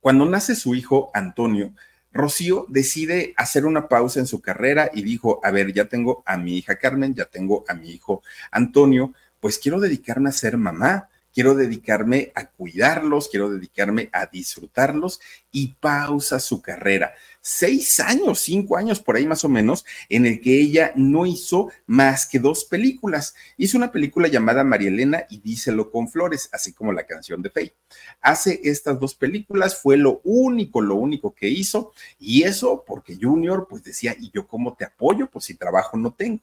[0.00, 1.72] Cuando nace su hijo Antonio,
[2.12, 6.36] Rocío decide hacer una pausa en su carrera y dijo, a ver, ya tengo a
[6.36, 11.08] mi hija Carmen, ya tengo a mi hijo Antonio, pues quiero dedicarme a ser mamá.
[11.32, 15.20] quiero dedicarme a cuidarlos, quiero dedicarme a disfrutarlos
[15.52, 17.14] y pausa su carrera
[17.48, 21.70] seis años, cinco años por ahí más o menos, en el que ella no hizo
[21.86, 23.34] más que dos películas.
[23.56, 27.48] Hizo una película llamada María Elena y Díselo con Flores, así como la canción de
[27.48, 27.74] Faye.
[28.20, 33.66] Hace estas dos películas, fue lo único, lo único que hizo, y eso porque Junior
[33.66, 35.30] pues decía, ¿y yo cómo te apoyo?
[35.30, 36.40] Pues si trabajo no tengo.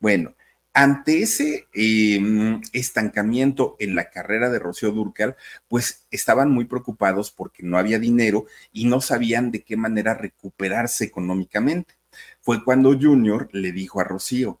[0.00, 0.34] Bueno,
[0.74, 5.36] ante ese em, estancamiento en la carrera de Rocío Durcal,
[5.68, 11.04] pues estaban muy preocupados porque no había dinero y no sabían de qué manera recuperarse
[11.04, 11.94] económicamente.
[12.40, 14.60] Fue cuando Junior le dijo a Rocío,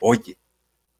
[0.00, 0.38] Oye,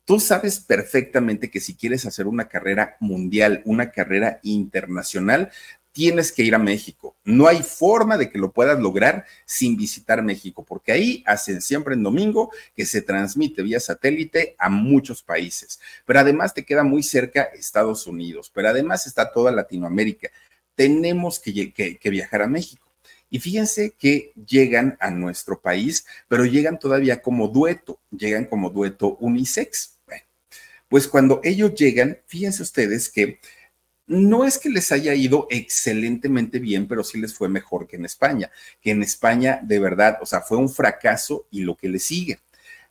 [0.05, 5.51] tú sabes perfectamente que si quieres hacer una carrera mundial, una carrera internacional,
[5.93, 7.17] tienes que ir a México.
[7.25, 11.95] No hay forma de que lo puedas lograr sin visitar México, porque ahí hacen siempre
[11.95, 15.81] en domingo que se transmite vía satélite a muchos países.
[16.05, 20.29] Pero además te queda muy cerca Estados Unidos, pero además está toda Latinoamérica.
[20.75, 22.89] Tenemos que, que viajar a México.
[23.31, 29.16] Y fíjense que llegan a nuestro país, pero llegan todavía como dueto, llegan como dueto
[29.21, 29.99] unisex.
[30.05, 30.25] Bueno,
[30.88, 33.38] pues cuando ellos llegan, fíjense ustedes que
[34.09, 38.05] no es que les haya ido excelentemente bien, pero sí les fue mejor que en
[38.05, 42.01] España, que en España de verdad, o sea, fue un fracaso y lo que le
[42.01, 42.40] sigue.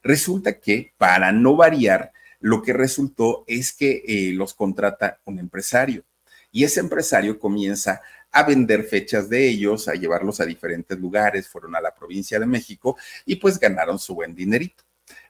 [0.02, 6.06] Resulta que, para no variar, lo que resultó es que eh, los contrata un empresario
[6.52, 11.76] y ese empresario comienza a vender fechas de ellos, a llevarlos a diferentes lugares, fueron
[11.76, 14.84] a la provincia de México y pues ganaron su buen dinerito.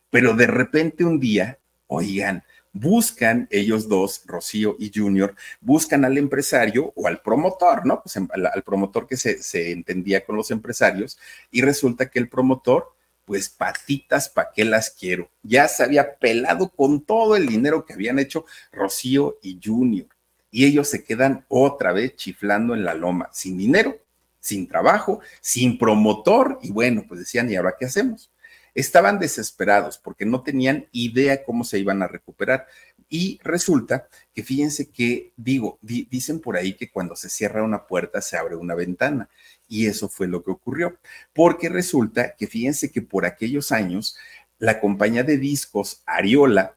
[0.10, 6.94] Pero de repente un día, oigan, buscan ellos dos, Rocío y Junior, buscan al empresario
[6.96, 8.02] o al promotor, ¿no?
[8.02, 11.18] Pues em, al, promotor que se, se entendía con los empresarios
[11.52, 12.94] y resulta que el promotor
[13.26, 15.30] pues patitas, ¿pa' qué las quiero?
[15.44, 20.08] Ya se había pelado con todo el dinero que habían hecho Rocío y Junior
[20.52, 23.98] y ellos se quedan otra vez chiflando en la loma, sin dinero,
[24.40, 28.32] sin trabajo, sin promotor, y bueno, pues decían, ¿y ahora qué hacemos?
[28.74, 32.68] Estaban desesperados porque no tenían idea cómo se iban a recuperar.
[33.10, 38.22] Y resulta que fíjense que, digo, dicen por ahí que cuando se cierra una puerta
[38.22, 39.28] se abre una ventana.
[39.68, 40.98] Y eso fue lo que ocurrió.
[41.34, 44.16] Porque resulta que fíjense que por aquellos años
[44.60, 46.76] la compañía de discos Ariola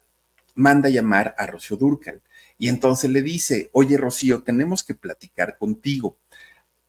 [0.55, 2.21] manda llamar a Rocío Durcal
[2.57, 6.17] y entonces le dice, oye Rocío, tenemos que platicar contigo.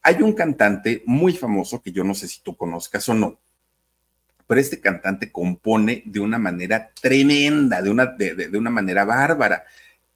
[0.03, 3.41] Hay un cantante muy famoso que yo no sé si tú conozcas o no,
[4.47, 9.65] pero este cantante compone de una manera tremenda, de una, de, una manera bárbara.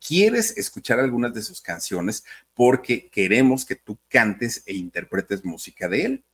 [0.07, 2.25] ¿Quieres escuchar algunas de sus canciones?
[2.55, 6.25] Porque queremos que tú cantes e interpretes música de él.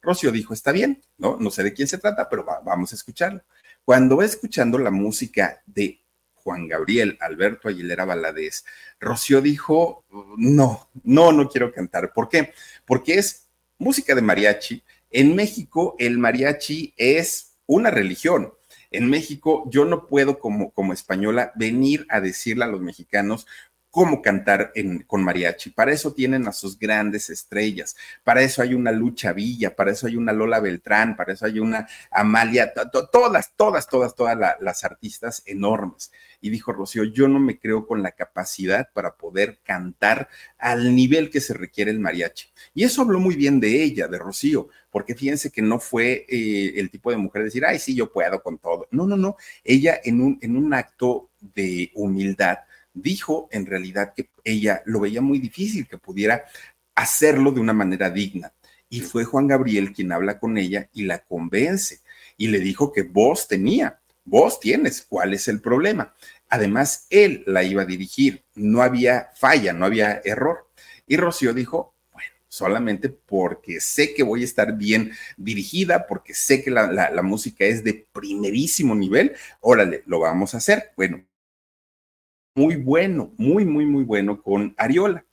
[0.00, 1.36] Rocío dijo, está bien, ¿no?
[1.36, 3.42] No sé de quién se trata, pero vamos a escucharlo.
[3.84, 6.01] Cuando va escuchando la música de
[6.42, 8.64] Juan Gabriel, Alberto Aguilera Valadez,
[9.00, 10.04] Rocío dijo,
[10.36, 12.12] no, no, no quiero cantar.
[12.12, 12.52] ¿Por qué?
[12.84, 14.82] Porque es música de mariachi.
[15.10, 18.52] En México el mariachi es una religión.
[18.90, 23.46] En México yo no puedo como, como española venir a decirle a los mexicanos,
[23.92, 24.72] cómo cantar
[25.06, 25.68] con mariachi.
[25.68, 27.94] Para eso tienen a sus grandes estrellas.
[28.24, 31.60] Para eso hay una Lucha Villa, para eso hay una Lola Beltrán, para eso hay
[31.60, 36.10] una Amalia, todas, todas, todas, todas las artistas enormes.
[36.40, 41.28] Y dijo Rocío, yo no me creo con la capacidad para poder cantar al nivel
[41.28, 42.48] que se requiere el mariachi.
[42.72, 46.72] Y eso habló muy bien de ella, de Rocío, porque fíjense que no fue eh,
[46.76, 48.88] el tipo de mujer decir, ay, sí, yo puedo con todo.
[48.90, 49.36] No, no, no.
[49.62, 52.60] Ella en un, en un acto de humildad
[52.94, 56.44] dijo en realidad que ella lo veía muy difícil que pudiera
[56.94, 58.52] hacerlo de una manera digna.
[58.88, 62.00] Y fue Juan Gabriel quien habla con ella y la convence
[62.36, 66.14] y le dijo que vos tenía, vos tienes, ¿cuál es el problema?
[66.48, 70.68] Además, él la iba a dirigir, no había falla, no había error.
[71.06, 76.62] Y Rocío dijo, bueno, solamente porque sé que voy a estar bien dirigida, porque sé
[76.62, 80.92] que la, la música es de primerísimo nivel, órale, lo vamos a hacer.
[80.96, 81.24] Bueno,
[82.54, 85.24] muy bueno, muy, muy, muy bueno con Ariola.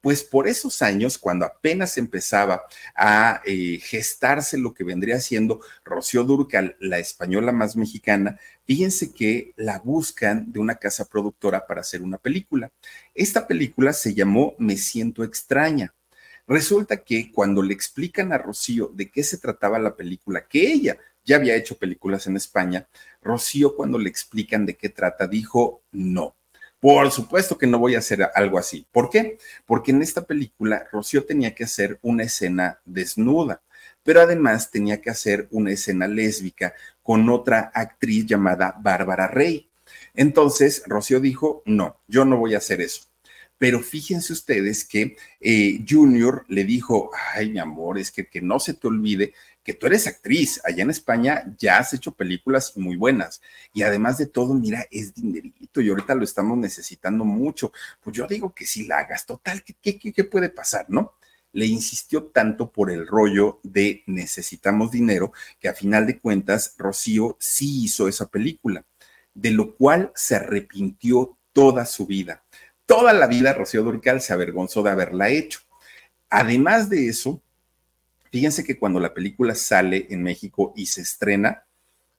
[0.00, 2.62] Pues por esos años, cuando apenas empezaba
[2.94, 9.54] a eh, gestarse lo que vendría siendo Rocío Durcal, la española más mexicana, fíjense que
[9.56, 12.70] la buscan de una casa productora para hacer una película.
[13.14, 15.92] Esta película se llamó Me siento extraña.
[16.46, 20.96] Resulta que cuando le explican a Rocío de qué se trataba la película, que ella
[21.24, 22.88] ya había hecho películas en España,
[23.20, 26.37] Rocío cuando le explican de qué trata dijo no
[26.80, 28.86] por supuesto que no voy a hacer algo así.
[28.92, 29.38] ¿Por qué?
[29.66, 33.62] Porque en esta película Rocío tenía que hacer una escena desnuda,
[34.02, 39.68] pero además tenía que hacer una escena lésbica con otra actriz llamada Bárbara Rey.
[40.14, 43.02] Entonces Rocío dijo, no, yo no voy a hacer eso.
[43.58, 48.60] Pero fíjense ustedes que eh, Junior le dijo, ay, mi amor, es que, que no
[48.60, 49.34] se te olvide
[49.68, 53.42] que tú eres actriz, allá en España ya has hecho películas muy buenas
[53.74, 57.70] y además de todo, mira, es dinerito y ahorita lo estamos necesitando mucho.
[58.00, 61.12] Pues yo digo que si la hagas, total, ¿qué, qué, qué puede pasar, no?
[61.52, 67.36] Le insistió tanto por el rollo de necesitamos dinero que a final de cuentas Rocío
[67.38, 68.86] sí hizo esa película,
[69.34, 72.42] de lo cual se arrepintió toda su vida.
[72.86, 75.60] Toda la vida Rocío Durcal se avergonzó de haberla hecho.
[76.30, 77.42] Además de eso,
[78.30, 81.64] Fíjense que cuando la película sale en México y se estrena,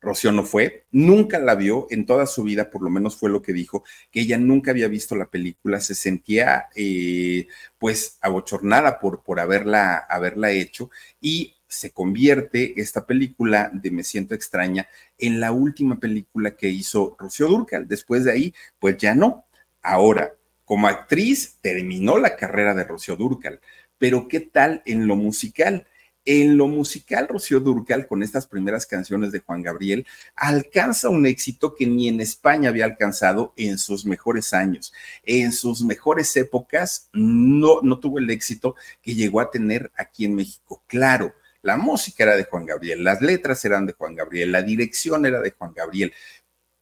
[0.01, 3.41] Rocío no fue, nunca la vio en toda su vida, por lo menos fue lo
[3.41, 7.47] que dijo, que ella nunca había visto la película, se sentía eh,
[7.77, 10.89] pues abochornada por, por haberla, haberla hecho
[11.19, 14.87] y se convierte esta película de Me siento extraña
[15.17, 17.87] en la última película que hizo Rocío Durcal.
[17.87, 19.45] Después de ahí, pues ya no.
[19.83, 20.33] Ahora,
[20.65, 23.59] como actriz, terminó la carrera de Rocío Durcal,
[23.99, 25.85] pero ¿qué tal en lo musical?
[26.25, 30.05] En lo musical, Rocío Durcal, con estas primeras canciones de Juan Gabriel,
[30.35, 34.93] alcanza un éxito que ni en España había alcanzado en sus mejores años.
[35.23, 40.35] En sus mejores épocas no, no tuvo el éxito que llegó a tener aquí en
[40.35, 40.83] México.
[40.87, 45.25] Claro, la música era de Juan Gabriel, las letras eran de Juan Gabriel, la dirección
[45.25, 46.13] era de Juan Gabriel,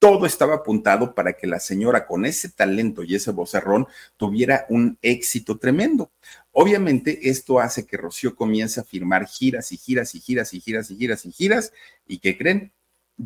[0.08, 4.98] todo estaba apuntado para que la señora con ese talento y ese vocerrón tuviera un
[5.02, 6.12] éxito tremendo.
[6.54, 10.90] Obviamente esto hace que Rocío comience a firmar giras y giras y giras y giras
[10.92, 11.74] y giras y giras
[12.08, 12.72] y que creen,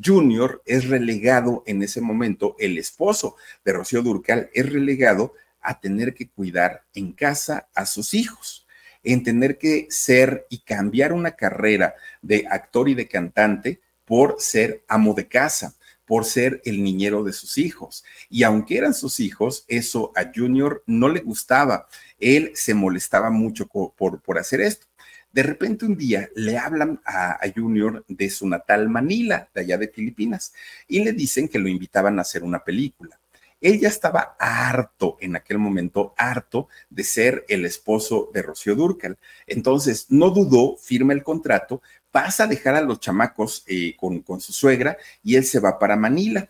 [0.03, 6.15] Junior es relegado en ese momento, el esposo de Rocío Durcal es relegado a tener
[6.15, 8.65] que cuidar en casa a sus hijos,
[9.03, 14.84] en tener que ser y cambiar una carrera de actor y de cantante por ser
[14.88, 15.75] amo de casa
[16.12, 18.03] por ser el niñero de sus hijos.
[18.30, 21.88] Y aunque eran sus hijos, eso a Junior no le gustaba.
[22.20, 24.88] Él se molestaba mucho por, por hacer esto.
[25.32, 29.88] De repente un día le hablan a, Junior de su natal Manila, de allá de
[29.88, 30.51] Filipinas,
[30.86, 33.18] y le dicen que lo invitaban a hacer una película.
[33.62, 39.18] Él ya estaba harto en aquel momento, harto de ser el esposo de Rocío Durcal.
[39.47, 41.82] Entonces, no dudó, firma el contrato,
[42.12, 45.80] pasa a dejar a los chamacos eh, con, con, su suegra y él se va
[45.80, 46.49] para Manila.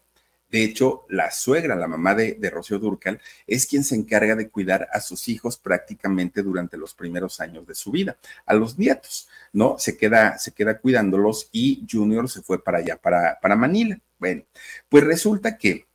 [0.50, 4.50] De hecho, la suegra, la mamá de, de, Rocío Durcal, es quien se encarga de
[4.50, 9.30] cuidar a sus hijos prácticamente durante los primeros años de su vida, a los nietos,
[9.54, 9.78] ¿no?
[9.80, 13.98] Se queda, se queda cuidándolos y Junior se fue para allá, para, para Manila.
[14.20, 14.44] Bueno,
[14.90, 15.88] pues resulta que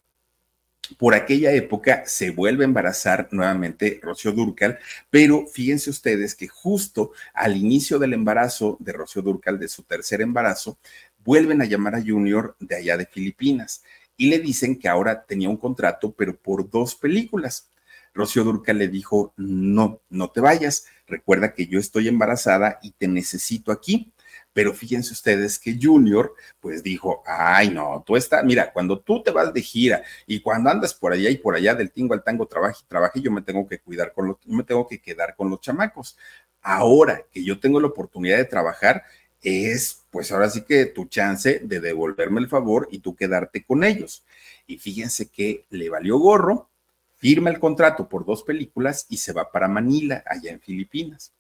[0.99, 4.79] por aquella época se vuelve a embarazar nuevamente Rocío Durcal,
[5.11, 10.21] pero fíjense ustedes que justo al inicio del embarazo de Rocío Durcal, de su tercer
[10.21, 10.79] embarazo,
[11.25, 13.83] vuelven a llamar a Junior de allá de Filipinas
[14.17, 17.69] y le dicen que ahora tenía un contrato, pero por dos películas.
[18.15, 23.09] Rocío Durcal le dijo, no, no te vayas, recuerda que yo estoy embarazada y te
[23.09, 24.11] necesito aquí.
[24.57, 29.31] Pero fíjense ustedes que Junior, pues dijo, ay, no, tú estás, mira, cuando tú te
[29.31, 32.47] vas de gira y cuando andas por allá y por allá del tingo al tango,
[32.47, 35.51] trabaje y trabaje, yo me tengo que cuidar con los, me tengo que quedar con
[35.51, 36.17] los chamacos.
[36.63, 39.05] Ahora que yo tengo la oportunidad de trabajar,
[39.43, 43.85] es pues ahora sí que tu chance de devolverme el favor y tú quedarte con
[43.85, 44.25] ellos.
[44.67, 46.71] Y fíjense que le valió gorro,
[47.19, 51.35] firma el contrato por dos películas y se va para Manila, allá en Filipinas.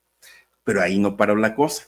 [0.65, 1.85] Pero ahí no paró la cosa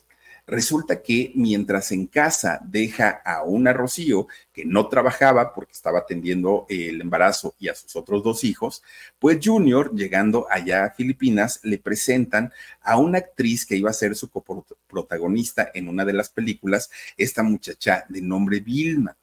[0.48, 6.64] Resulta que mientras en casa deja a una Rocío que no trabajaba porque estaba atendiendo
[6.70, 8.82] el embarazo y a sus otros dos hijos,
[9.18, 14.16] pues Junior, llegando allá a Filipinas, le presentan a una actriz que iba a ser
[14.16, 19.18] su coprotagonista en una de las películas, esta muchacha de nombre Vilma.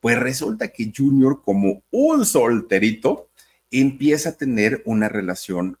[0.00, 3.28] Pues resulta que Junior, como un solterito,
[3.70, 5.76] empieza a tener una relación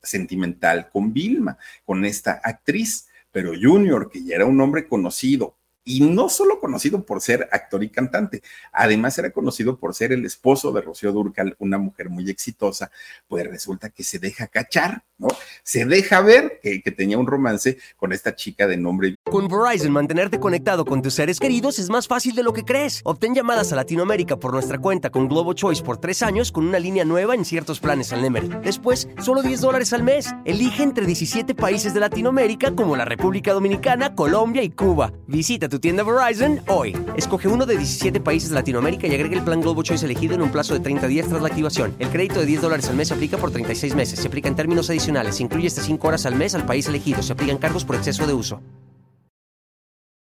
[0.00, 3.07] sentimental con Vilma, con esta actriz
[3.38, 5.57] pero Junior, que ya era un hombre conocido
[5.88, 10.26] y no solo conocido por ser actor y cantante, además era conocido por ser el
[10.26, 12.90] esposo de Rocío Durcal, una mujer muy exitosa,
[13.26, 15.28] pues resulta que se deja cachar, ¿no?
[15.62, 19.14] Se deja ver que, tenía un romance con esta chica de nombre.
[19.24, 23.00] Con Verizon, mantenerte conectado con tus seres queridos es más fácil de lo que crees.
[23.04, 26.78] Obtén llamadas a Latinoamérica por nuestra cuenta con Globo Choice por tres años con una
[26.78, 28.48] línea nueva en ciertos planes al Nemery.
[28.62, 30.34] Después, solo 10 dólares al mes.
[30.44, 35.12] Elige entre 17 países de Latinoamérica como la República Dominicana, Colombia y Cuba.
[35.26, 36.96] Visita tu tienda Verizon hoy.
[37.16, 40.42] Escoge uno de 17 países de Latinoamérica y agrega el plan Globo Choice elegido en
[40.42, 41.94] un plazo de 30 días tras la activación.
[41.98, 44.18] El crédito de 10 dólares al mes se aplica por 36 meses.
[44.18, 45.36] Se aplica en términos adicionales.
[45.36, 47.22] Se incluye hasta 5 horas al mes al país elegido.
[47.22, 48.60] Se aplican cargos por exceso de uso.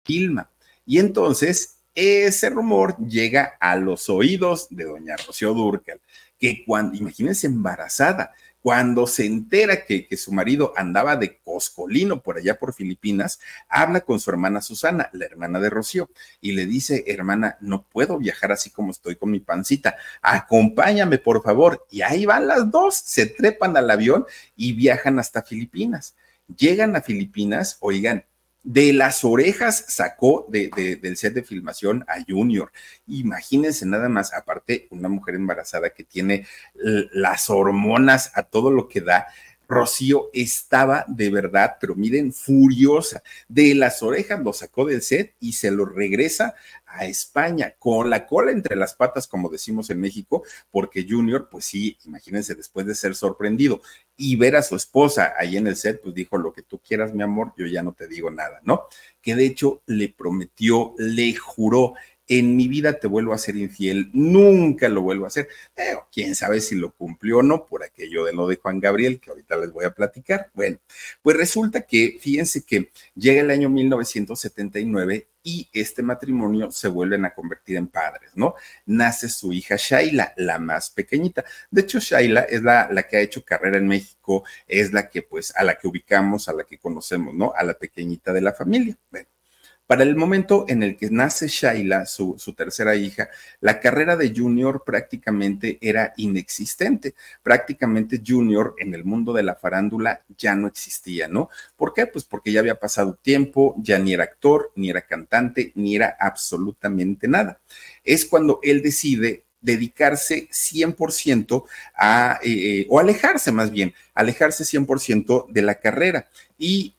[0.07, 0.51] Gilma.
[0.87, 6.01] Y entonces ese rumor llega a los oídos de doña Rocío Durcal,
[6.39, 8.33] que cuando, imagínense embarazada,
[8.63, 14.01] cuando se entera que, que, su marido andaba de coscolino por allá por Filipinas, habla
[14.01, 18.53] con su hermana Susana, la hermana de Rocío, y le dice, hermana, no puedo viajar
[18.53, 21.87] así como estoy con mi pancita, acompáñame por favor.
[21.91, 26.15] Y ahí van las dos, se trepan al avión y viajan hasta Filipinas.
[26.55, 28.25] Llegan a Filipinas, oigan,
[28.63, 32.71] de las orejas sacó de, de, del set de filmación a Junior.
[33.07, 39.01] Imagínense nada más, aparte, una mujer embarazada que tiene las hormonas a todo lo que
[39.01, 39.27] da.
[39.69, 43.23] Rocío estaba de verdad, pero miren, furiosa.
[43.49, 46.55] De las orejas lo sacó del set y se lo regresa
[46.93, 51.65] a España con la cola entre las patas, como decimos en México, porque Junior, pues
[51.65, 53.81] sí, imagínense, después de ser sorprendido
[54.17, 57.15] y ver a su esposa ahí en el set, pues dijo, lo que tú quieras,
[57.15, 58.85] mi amor, yo ya no te digo nada, ¿no?
[59.23, 61.95] Que de hecho le prometió, le juró
[62.31, 65.49] en mi vida te vuelvo a ser infiel, nunca lo vuelvo a hacer.
[65.75, 69.19] Pero quién sabe si lo cumplió o no por aquello de lo de Juan Gabriel,
[69.19, 70.49] que ahorita les voy a platicar.
[70.55, 70.79] Bueno,
[71.23, 77.35] pues resulta que, fíjense que llega el año 1979 y este matrimonio se vuelven a
[77.35, 78.55] convertir en padres, ¿no?
[78.87, 81.45] Nace su hija Shaila, la más pequeñita.
[81.69, 85.23] De hecho, Shaila es la, la que ha hecho carrera en México, es la que,
[85.23, 87.53] pues, a la que ubicamos, a la que conocemos, ¿no?
[87.57, 88.97] A la pequeñita de la familia.
[89.11, 89.27] Bueno,
[89.91, 93.29] para el momento en el que nace Shaila, su, tercera hija,
[93.61, 97.17] la carrera de Junior prácticamente era inexistente.
[97.43, 101.51] Prácticamente Junior en el mundo de la farándula ya no existía, ¿no?
[101.77, 102.07] ¿Por qué?
[102.07, 106.17] Pues porque ya había pasado tiempo, ya ni era actor, ni era cantante, ni era
[106.21, 107.59] absolutamente nada.
[108.05, 111.65] Es cuando él decide dedicarse 100%
[111.97, 116.29] a, eh, o alejarse más bien, alejarse 100% de la carrera.
[116.57, 116.95] Y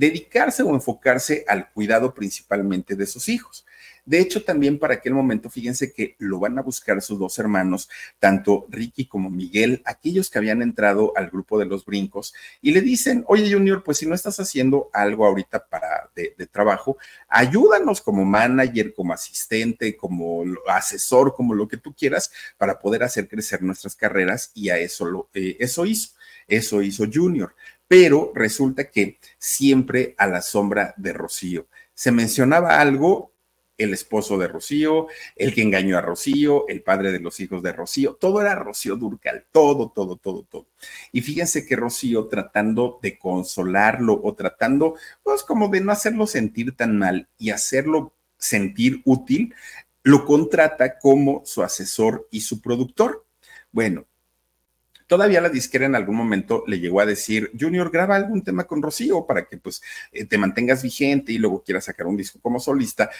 [0.00, 3.66] dedicarse o enfocarse al cuidado principalmente de sus hijos.
[4.06, 7.90] De hecho, también para aquel momento, fíjense que lo van a buscar sus dos hermanos,
[8.18, 12.32] tanto Ricky como Miguel, aquellos que habían entrado al grupo de los brincos,
[12.62, 16.96] y le dicen, oye Junior, pues si no estás haciendo algo ahorita para de, trabajo,
[17.28, 23.28] ayúdanos como manager, como asistente, como asesor, como lo que tú quieras, para poder hacer
[23.28, 26.14] crecer nuestras carreras, y a eso lo, eh, eso hizo,
[26.48, 27.54] eso hizo Junior
[27.90, 31.66] pero resulta que siempre a la sombra de Rocío.
[31.92, 33.32] Se mencionaba algo,
[33.76, 37.72] el esposo de Rocío, el que engañó a Rocío, el padre de los hijos de
[37.72, 40.68] Rocío, todo era Rocío Durcal, todo, todo, todo, todo.
[41.10, 46.76] Y fíjense que Rocío tratando de consolarlo o tratando, pues como de no hacerlo sentir
[46.76, 49.52] tan mal y hacerlo sentir útil,
[50.04, 53.26] lo contrata como su asesor y su productor.
[53.72, 54.06] Bueno,
[55.10, 58.80] Todavía la disquera en algún momento le llegó a decir, Junior, graba algún tema con
[58.80, 59.82] Rocío para que pues
[60.12, 63.10] eh, te mantengas vigente y luego quieras sacar un disco como solista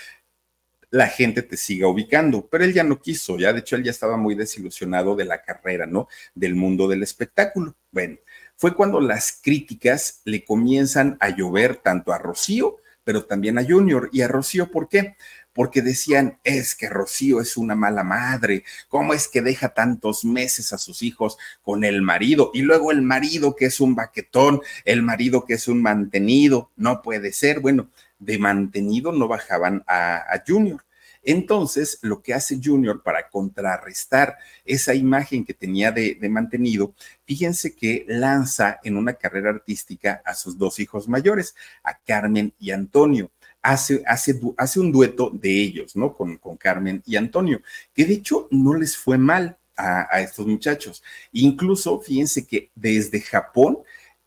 [0.91, 3.91] la gente te siga ubicando, pero él ya no quiso, ya de hecho él ya
[3.91, 6.07] estaba muy desilusionado de la carrera, ¿no?
[6.32, 7.74] Del mundo del espectáculo.
[7.91, 8.18] Bueno,
[8.57, 14.11] fue cuando las críticas le comienzan a llover tanto a Rocío, pero también a Junior.
[14.12, 15.16] ¿Y a Rocío por qué?
[15.53, 20.73] Porque decían, es que Rocío es una mala madre, ¿cómo es que deja tantos meses
[20.73, 22.51] a sus hijos con el marido?
[22.55, 27.03] Y luego el marido que es un baquetón, el marido que es un mantenido, no
[27.03, 27.61] puede ser.
[27.61, 30.85] Bueno, de mantenido no bajaban a, Junior.
[31.23, 36.95] Entonces, lo que hace Junior para contrarrestar esa imagen que tenía de, de, mantenido,
[37.27, 42.71] fíjense que lanza en una carrera artística a sus dos hijos mayores, a Carmen y
[42.71, 43.31] Antonio
[43.63, 46.15] hace, hace, hace un dueto de ellos, ¿no?
[46.15, 47.61] Con, con Carmen y Antonio,
[47.95, 51.03] que de hecho no les fue mal a, a estos muchachos.
[51.33, 53.79] Incluso, fíjense que desde Japón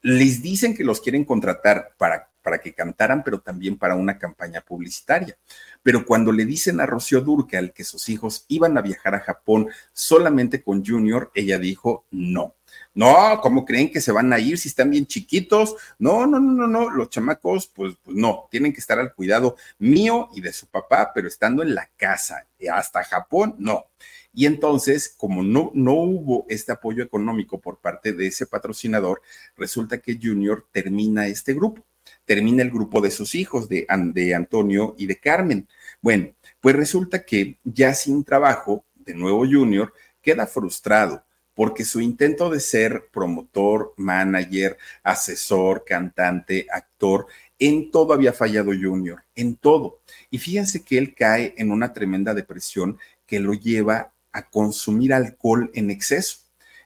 [0.01, 4.61] les dicen que los quieren contratar para para que cantaran, pero también para una campaña
[4.61, 5.35] publicitaria.
[5.81, 9.69] Pero cuando le dicen a Rocío Durcal que sus hijos iban a viajar a Japón
[9.93, 12.55] solamente con Junior, ella dijo no
[12.95, 15.75] No, ¿cómo creen que se van a ir si están bien chiquitos?
[15.97, 19.55] No, no, no, no, no, los chamacos, pues, pues no, tienen que estar al cuidado
[19.79, 23.85] mío y de su papá, pero estando en la casa, hasta Japón, no.
[24.33, 29.21] Y entonces, como no, no hubo este apoyo económico por parte de ese patrocinador,
[29.55, 31.83] resulta que Junior termina este grupo,
[32.25, 35.67] termina el grupo de sus hijos, de, de Antonio y de Carmen.
[36.01, 42.49] Bueno, pues resulta que ya sin trabajo, de nuevo Junior, queda frustrado porque su intento
[42.49, 47.27] de ser promotor, manager, asesor, cantante, actor,
[47.59, 50.01] en todo había fallado Junior, en todo.
[50.29, 55.71] Y fíjense que él cae en una tremenda depresión que lo lleva a consumir alcohol
[55.73, 56.39] en exceso.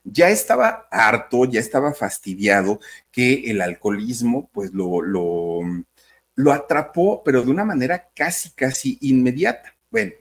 [0.03, 2.79] Ya estaba harto, ya estaba fastidiado
[3.11, 5.61] que el alcoholismo pues lo, lo,
[6.35, 9.75] lo atrapó, pero de una manera casi, casi inmediata.
[9.89, 10.13] Bueno,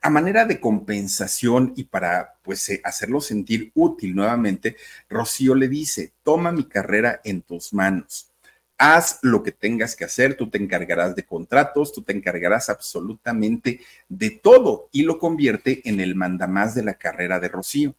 [0.00, 4.76] a manera de compensación y para pues eh, hacerlo sentir útil nuevamente,
[5.08, 8.30] Rocío le dice, toma mi carrera en tus manos.
[8.78, 13.80] Haz lo que tengas que hacer, tú te encargarás de contratos, tú te encargarás absolutamente
[14.08, 17.94] de todo y lo convierte en el mandamás de la carrera de Rocío.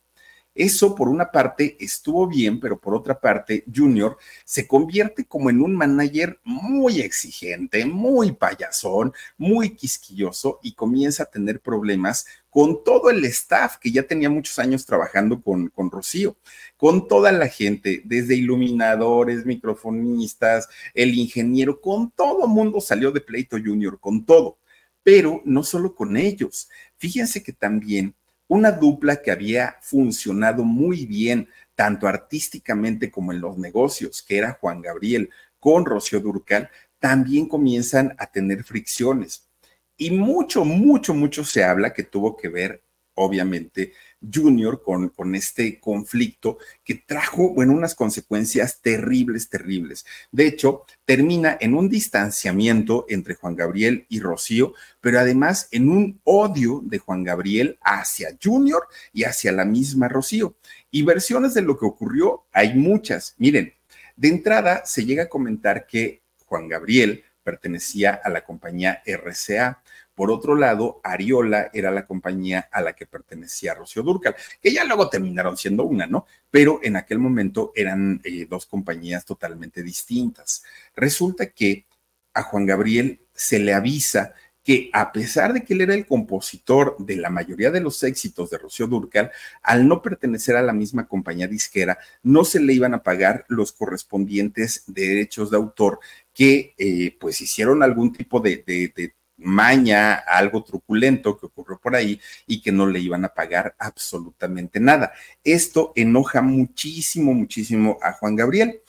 [0.60, 5.62] Eso por una parte estuvo bien, pero por otra parte Junior se convierte como en
[5.62, 13.10] un manager muy exigente, muy payasón, muy quisquilloso y comienza a tener problemas con todo
[13.10, 16.36] el staff que ya tenía muchos años trabajando con, con Rocío,
[16.76, 23.56] con toda la gente, desde iluminadores, microfonistas, el ingeniero, con todo mundo salió de Pleito
[23.56, 24.58] Junior, con todo,
[25.04, 26.68] pero no solo con ellos.
[26.98, 28.14] Fíjense que también
[28.50, 34.58] una dupla que había funcionado muy bien, tanto artísticamente como en los negocios, que era
[34.60, 35.30] Juan Gabriel
[35.60, 36.70] con Rocío Durcal,
[37.00, 39.48] también comienzan a tener fricciones.
[39.96, 42.84] Y mucho, mucho, mucho se habla que tuvo que ver,
[43.14, 50.06] obviamente, Junior con, con este conflicto que trajo, bueno, unas consecuencias terribles, terribles.
[50.32, 56.20] De hecho, termina en un distanciamiento entre Juan Gabriel y Rocío, pero además en un
[56.24, 60.56] odio de Juan Gabriel hacia Junior y hacia la misma Rocío.
[60.92, 63.36] Y versiones de lo que ocurrió hay muchas.
[63.38, 63.74] Miren,
[64.16, 69.82] de entrada se llega a comentar que Juan Gabriel pertenecía a la compañía RCA.
[70.20, 74.84] Por otro lado, Ariola era la compañía a la que pertenecía Rocío Durcal, que ya
[74.84, 76.26] luego terminaron siendo una, ¿no?
[76.52, 80.62] Pero en aquel momento eran eh, dos compañías totalmente distintas.
[80.94, 81.86] Resulta que
[82.34, 86.98] a Juan Gabriel se le avisa que a pesar de que él era el compositor
[87.00, 89.32] de la mayoría de los éxitos de Rocío Durcal,
[89.64, 93.72] al no pertenecer a la misma compañía disquera, no se le iban a pagar los
[93.72, 96.02] correspondientes derechos de autor
[96.34, 102.20] que eh, pues hicieron algún tipo de, de maña, algo truculento que ocurrió por ahí
[102.46, 105.14] y que no le iban a pagar absolutamente nada.
[105.44, 108.82] Esto enoja muchísimo, muchísimo a Juan Gabriel.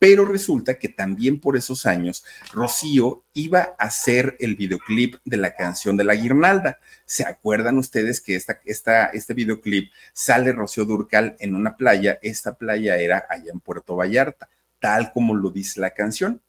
[0.00, 2.24] Pero resulta que también por esos años
[2.54, 6.78] Rocío iba a hacer el videoclip de la canción de la guirnalda.
[7.04, 12.18] ¿Se acuerdan ustedes que esta, esta, este videoclip sale Rocío Durcal en una playa?
[12.22, 14.48] Esta playa era allá en Puerto Vallarta,
[14.78, 16.40] tal como lo dice la canción.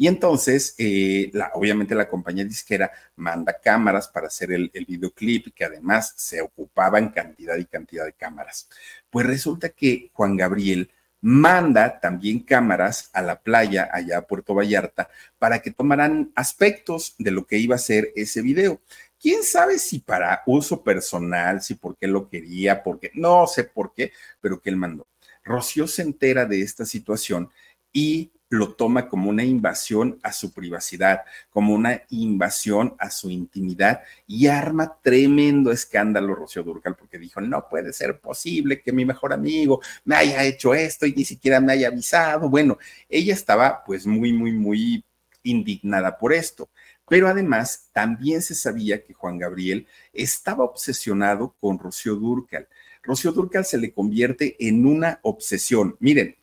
[0.00, 5.52] Y entonces, eh, la, obviamente la compañía disquera manda cámaras para hacer el, el videoclip,
[5.52, 8.68] que además se ocupaba en cantidad y cantidad de cámaras.
[9.10, 10.88] Pues resulta que Juan Gabriel
[11.20, 17.32] manda también cámaras a la playa allá a Puerto Vallarta para que tomaran aspectos de
[17.32, 18.80] lo que iba a ser ese video.
[19.20, 23.92] Quién sabe si para uso personal, si por qué lo quería, porque no sé por
[23.94, 25.08] qué, pero que él mandó.
[25.42, 27.50] Rocío se entera de esta situación
[27.92, 34.02] y lo toma como una invasión a su privacidad, como una invasión a su intimidad
[34.26, 39.32] y arma tremendo escándalo Rocío Durcal porque dijo, no puede ser posible que mi mejor
[39.32, 42.48] amigo me haya hecho esto y ni siquiera me haya avisado.
[42.48, 42.78] Bueno,
[43.08, 45.04] ella estaba pues muy, muy, muy
[45.42, 46.68] indignada por esto.
[47.08, 52.68] Pero además también se sabía que Juan Gabriel estaba obsesionado con Rocío Durcal.
[53.02, 55.96] Rocío Durcal se le convierte en una obsesión.
[56.00, 56.36] Miren,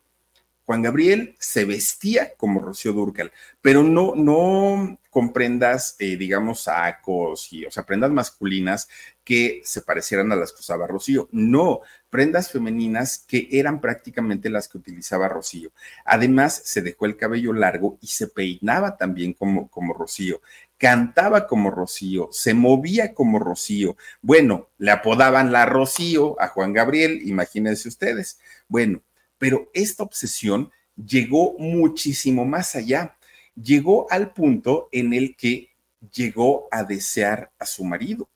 [0.66, 3.30] Juan Gabriel se vestía como Rocío Durcal,
[3.62, 8.88] pero no, no con prendas, eh, digamos, sacos y, o sea, prendas masculinas
[9.22, 11.28] que se parecieran a las que usaba Rocío.
[11.30, 15.70] No, prendas femeninas que eran prácticamente las que utilizaba Rocío.
[16.04, 20.40] Además, se dejó el cabello largo y se peinaba también como, como Rocío.
[20.78, 23.96] Cantaba como Rocío, se movía como Rocío.
[24.20, 28.38] Bueno, le apodaban la Rocío a Juan Gabriel, imagínense ustedes.
[28.68, 29.00] Bueno,
[29.38, 33.16] pero esta obsesión llegó muchísimo más allá.
[33.54, 35.70] Llegó al punto en el que
[36.12, 38.28] llegó a desear a su marido.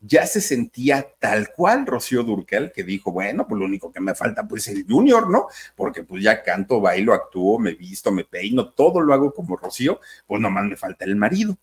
[0.00, 4.14] ya se sentía tal cual Rocío Durcal, que dijo, bueno, pues lo único que me
[4.14, 5.48] falta pues es el junior, ¿no?
[5.74, 10.00] Porque pues ya canto, bailo, actúo, me visto, me peino, todo lo hago como Rocío,
[10.26, 11.58] pues nomás me falta el marido.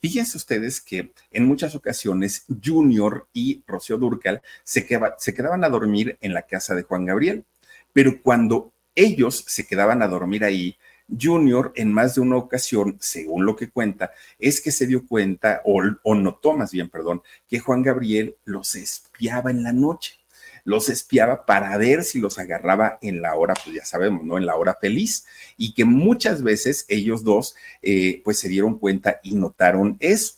[0.00, 6.34] Fíjense ustedes que en muchas ocasiones Junior y Rocío Durcal se quedaban a dormir en
[6.34, 7.44] la casa de Juan Gabriel,
[7.98, 10.78] pero cuando ellos se quedaban a dormir ahí,
[11.20, 15.62] Junior en más de una ocasión, según lo que cuenta, es que se dio cuenta,
[15.64, 20.20] o, o, notó más bien, perdón, que Juan Gabriel los espiaba en la noche.
[20.62, 24.38] Los espiaba para ver si los agarraba en la hora, pues ya sabemos, ¿no?
[24.38, 25.26] En la hora feliz.
[25.56, 30.34] Y que muchas veces ellos dos, eh, pues se dieron cuenta y notaron eso.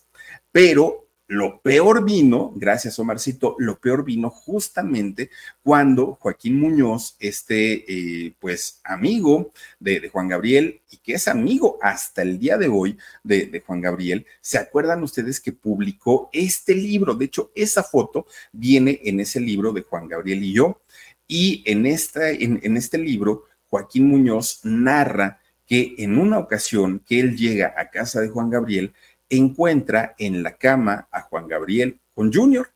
[0.51, 5.31] Pero lo peor vino, gracias Omarcito, lo peor vino justamente
[5.63, 12.23] cuando Joaquín Muñoz, este eh, pues amigo de, Juan Gabriel y que es amigo hasta
[12.23, 17.15] el día de hoy de, Juan Gabriel, ¿se acuerdan ustedes que publicó este libro?
[17.15, 20.83] De hecho, esa foto viene en ese libro de Juan Gabriel y yo.
[21.29, 27.37] Y en, esta, en este libro, Joaquín Muñoz narra que en una ocasión que él
[27.37, 28.93] llega a casa de Juan Gabriel,
[29.31, 32.69] encuentra en la cama a Juan Gabriel con Junior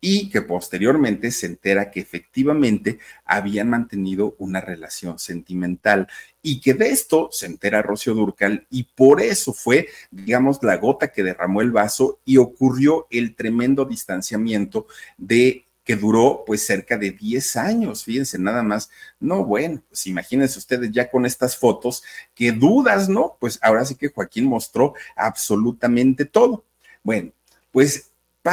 [0.00, 6.08] y que posteriormente se entera que efectivamente habían mantenido una relación sentimental
[6.42, 11.12] y que de esto se entera Rocio Durcal y por eso fue, digamos, la gota
[11.12, 14.86] que derramó el vaso y ocurrió el tremendo distanciamiento
[15.18, 18.90] de que duró pues cerca de 10 años, fíjense nada más.
[19.18, 23.36] No, bueno, pues imagínense ustedes ya con estas fotos, qué dudas, ¿no?
[23.40, 26.64] Pues ahora sí que Joaquín mostró absolutamente todo.
[27.02, 27.32] Bueno,
[27.72, 28.09] pues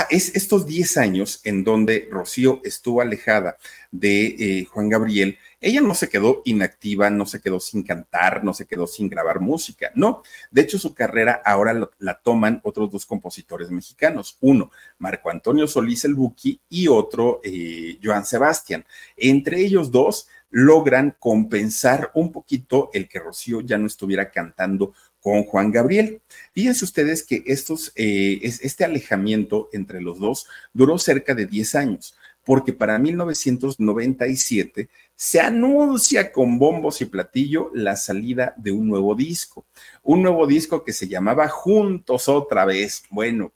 [0.09, 3.57] es estos 10 años en donde Rocío estuvo alejada
[3.91, 8.53] de eh, Juan Gabriel, ella no se quedó inactiva, no se quedó sin cantar, no
[8.53, 10.21] se quedó sin grabar música, no.
[10.51, 14.37] De hecho, su carrera ahora la toman otros dos compositores mexicanos.
[14.41, 18.85] Uno, Marco Antonio Solís el Buki y otro, eh, Joan Sebastián.
[19.15, 24.93] Entre ellos dos logran compensar un poquito el que Rocío ya no estuviera cantando
[25.27, 26.21] con Juan Gabriel.
[26.53, 32.15] Fíjense ustedes que estos, eh, este alejamiento entre los dos duró cerca de 10 años,
[32.45, 39.65] porque para 1997 se anuncia con bombos y platillo la salida de un nuevo disco,
[40.01, 43.03] un nuevo disco que se llamaba Juntos otra vez.
[43.09, 43.51] Bueno,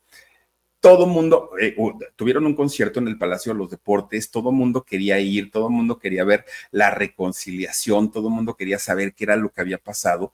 [0.81, 1.73] todo mundo, eh,
[2.17, 5.99] tuvieron un concierto en el Palacio de los Deportes, todo mundo quería ir, todo mundo
[5.99, 10.33] quería ver la reconciliación, todo mundo quería saber qué era lo que había pasado,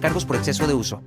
[0.00, 1.02] cargos por exceso de uso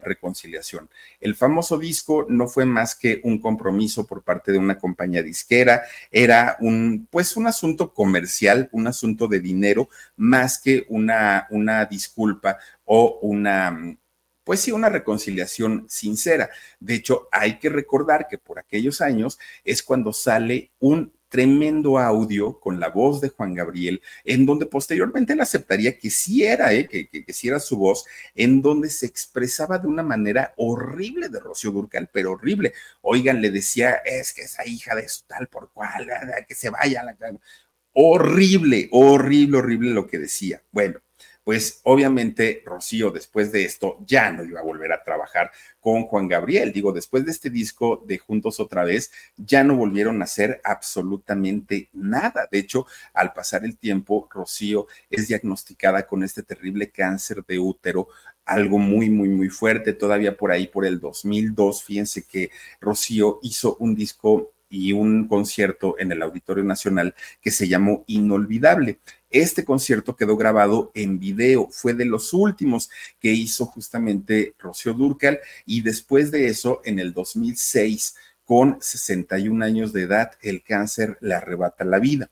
[0.00, 0.90] reconciliación.
[1.20, 5.82] El famoso disco no fue más que un compromiso por parte de una compañía disquera,
[6.10, 12.58] era un, pues un asunto comercial, un asunto de dinero, más que una, una disculpa
[12.84, 13.96] o una,
[14.44, 16.50] pues sí, una reconciliación sincera.
[16.80, 22.58] De hecho, hay que recordar que por aquellos años es cuando sale un tremendo audio
[22.60, 26.86] con la voz de Juan Gabriel, en donde posteriormente él aceptaría que sí era, eh,
[26.86, 28.04] que, que, sí era su voz,
[28.34, 32.74] en donde se expresaba de una manera horrible de Rocío Durcal, pero horrible.
[33.00, 36.08] Oigan, le decía, es que esa hija de su tal por cual,
[36.46, 37.04] que se vaya.
[37.04, 37.16] La...
[37.92, 40.62] Horrible, horrible, horrible lo que decía.
[40.72, 41.00] Bueno,
[41.50, 46.28] pues obviamente Rocío después de esto ya no iba a volver a trabajar con Juan
[46.28, 46.72] Gabriel.
[46.72, 51.88] Digo, después de este disco de Juntos otra vez, ya no volvieron a hacer absolutamente
[51.92, 52.46] nada.
[52.52, 58.06] De hecho, al pasar el tiempo, Rocío es diagnosticada con este terrible cáncer de útero
[58.44, 59.92] algo muy, muy, muy fuerte.
[59.92, 65.96] Todavía por ahí, por el 2002, fíjense que Rocío hizo un disco y un concierto
[65.98, 69.00] en el Auditorio Nacional que se llamó Inolvidable.
[69.28, 75.40] Este concierto quedó grabado en video, fue de los últimos que hizo justamente Rocío Durcal
[75.66, 78.14] y después de eso, en el 2006,
[78.44, 82.30] con 61 años de edad, el cáncer le arrebata la vida.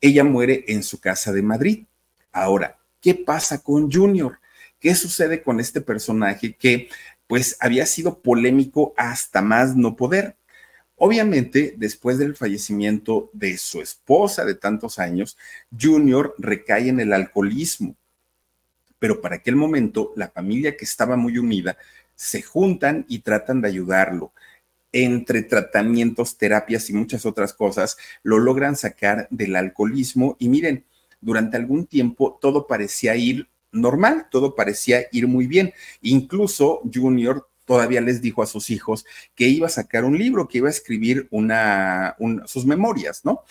[0.00, 1.86] Ella muere en su casa de Madrid.
[2.32, 4.38] Ahora, ¿qué pasa con Junior?
[4.78, 6.88] ¿Qué sucede con este personaje que
[7.26, 10.36] pues había sido polémico hasta más no poder?
[11.06, 15.36] Obviamente, después del fallecimiento de su esposa de tantos años,
[15.78, 17.94] Junior recae en el alcoholismo.
[18.98, 21.76] Pero para aquel momento, la familia que estaba muy unida
[22.14, 24.32] se juntan y tratan de ayudarlo.
[24.92, 30.86] entre tratamientos, terapias y muchas otras cosas, lo logran sacar del alcoholismo y miren,
[31.20, 35.74] durante algún tiempo todo parecía ir normal, todo parecía ir muy bien.
[36.00, 39.04] Incluso Junior todavía les dijo a sus hijos
[39.34, 43.42] que iba a sacar un libro, que iba a escribir una, sus memorias, ¿no?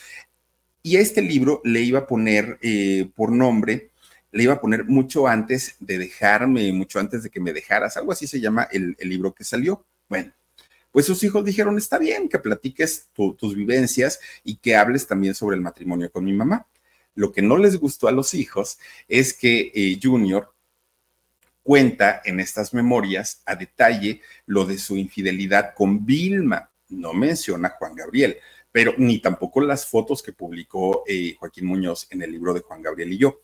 [0.82, 3.92] Y este libro le iba a poner eh, por nombre,
[4.32, 8.12] le iba a poner mucho antes de dejarme, mucho antes de que me dejaras, algo
[8.12, 9.86] así se llama el, libro que salió.
[10.10, 10.34] Bueno,
[10.92, 15.56] pues sus hijos dijeron, está bien que platiques tus vivencias y que hables también sobre
[15.56, 16.68] el matrimonio con mi mamá.
[17.16, 20.53] Lo que no les gustó a los hijos es que eh, Junior
[21.64, 26.70] cuenta en estas memorias a detalle lo de su infidelidad con Vilma.
[26.90, 28.38] No menciona a Juan Gabriel,
[28.72, 32.82] pero ni tampoco las fotos que publicó eh, Joaquín Muñoz en el libro de Juan
[32.82, 33.42] Gabriel y yo.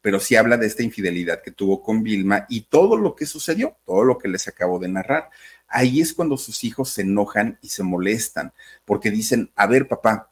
[0.00, 3.76] Pero sí habla de esta infidelidad que tuvo con Vilma y todo lo que sucedió,
[3.84, 5.28] todo lo que les acabo de narrar.
[5.66, 8.52] Ahí es cuando sus hijos se enojan y se molestan,
[8.84, 10.30] porque dicen, a ver, papá,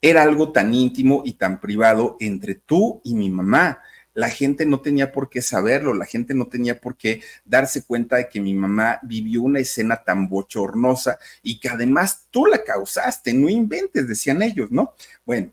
[0.00, 3.80] era algo tan íntimo y tan privado entre tú y mi mamá.
[4.18, 8.16] La gente no tenía por qué saberlo, la gente no tenía por qué darse cuenta
[8.16, 13.32] de que mi mamá vivió una escena tan bochornosa y que además tú la causaste,
[13.32, 14.92] no inventes, decían ellos, ¿no?
[15.24, 15.52] Bueno,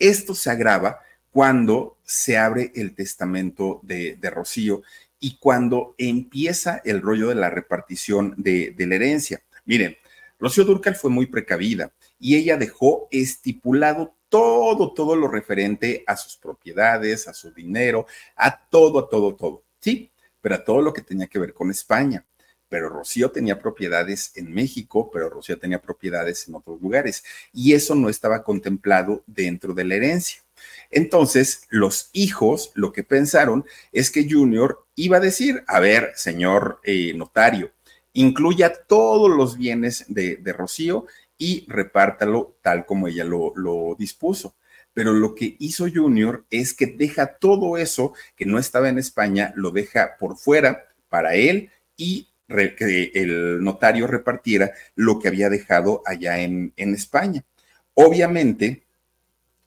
[0.00, 0.98] esto se agrava
[1.30, 4.82] cuando se abre el testamento de, Rocío
[5.20, 9.44] y cuando empieza el rollo de la repartición de, de la herencia.
[9.64, 9.96] Miren,
[10.40, 16.36] Rocío Durcal fue muy precavida y ella dejó estipulado todo, todo lo referente a sus
[16.36, 18.06] propiedades, a su dinero,
[18.36, 20.10] a todo, a todo, todo, ¿sí?
[20.40, 22.24] Pero a todo lo que tenía que ver con España.
[22.68, 27.22] Pero Rocío tenía propiedades en México, pero Rocío tenía propiedades en otros lugares
[27.52, 30.42] y eso no estaba contemplado dentro de la herencia.
[30.90, 36.80] Entonces, los hijos lo que pensaron es que Junior iba a decir, a ver, señor
[36.84, 37.72] eh, notario,
[38.12, 41.06] incluya todos los bienes de, de Rocío
[41.44, 44.56] y repártalo tal como ella lo, dispuso.
[44.94, 49.52] Pero lo que hizo Junior es que deja todo eso que no estaba en España,
[49.54, 56.02] lo deja por fuera para él y que el notario repartiera lo que había dejado
[56.06, 57.44] allá en, España.
[57.92, 58.84] Obviamente,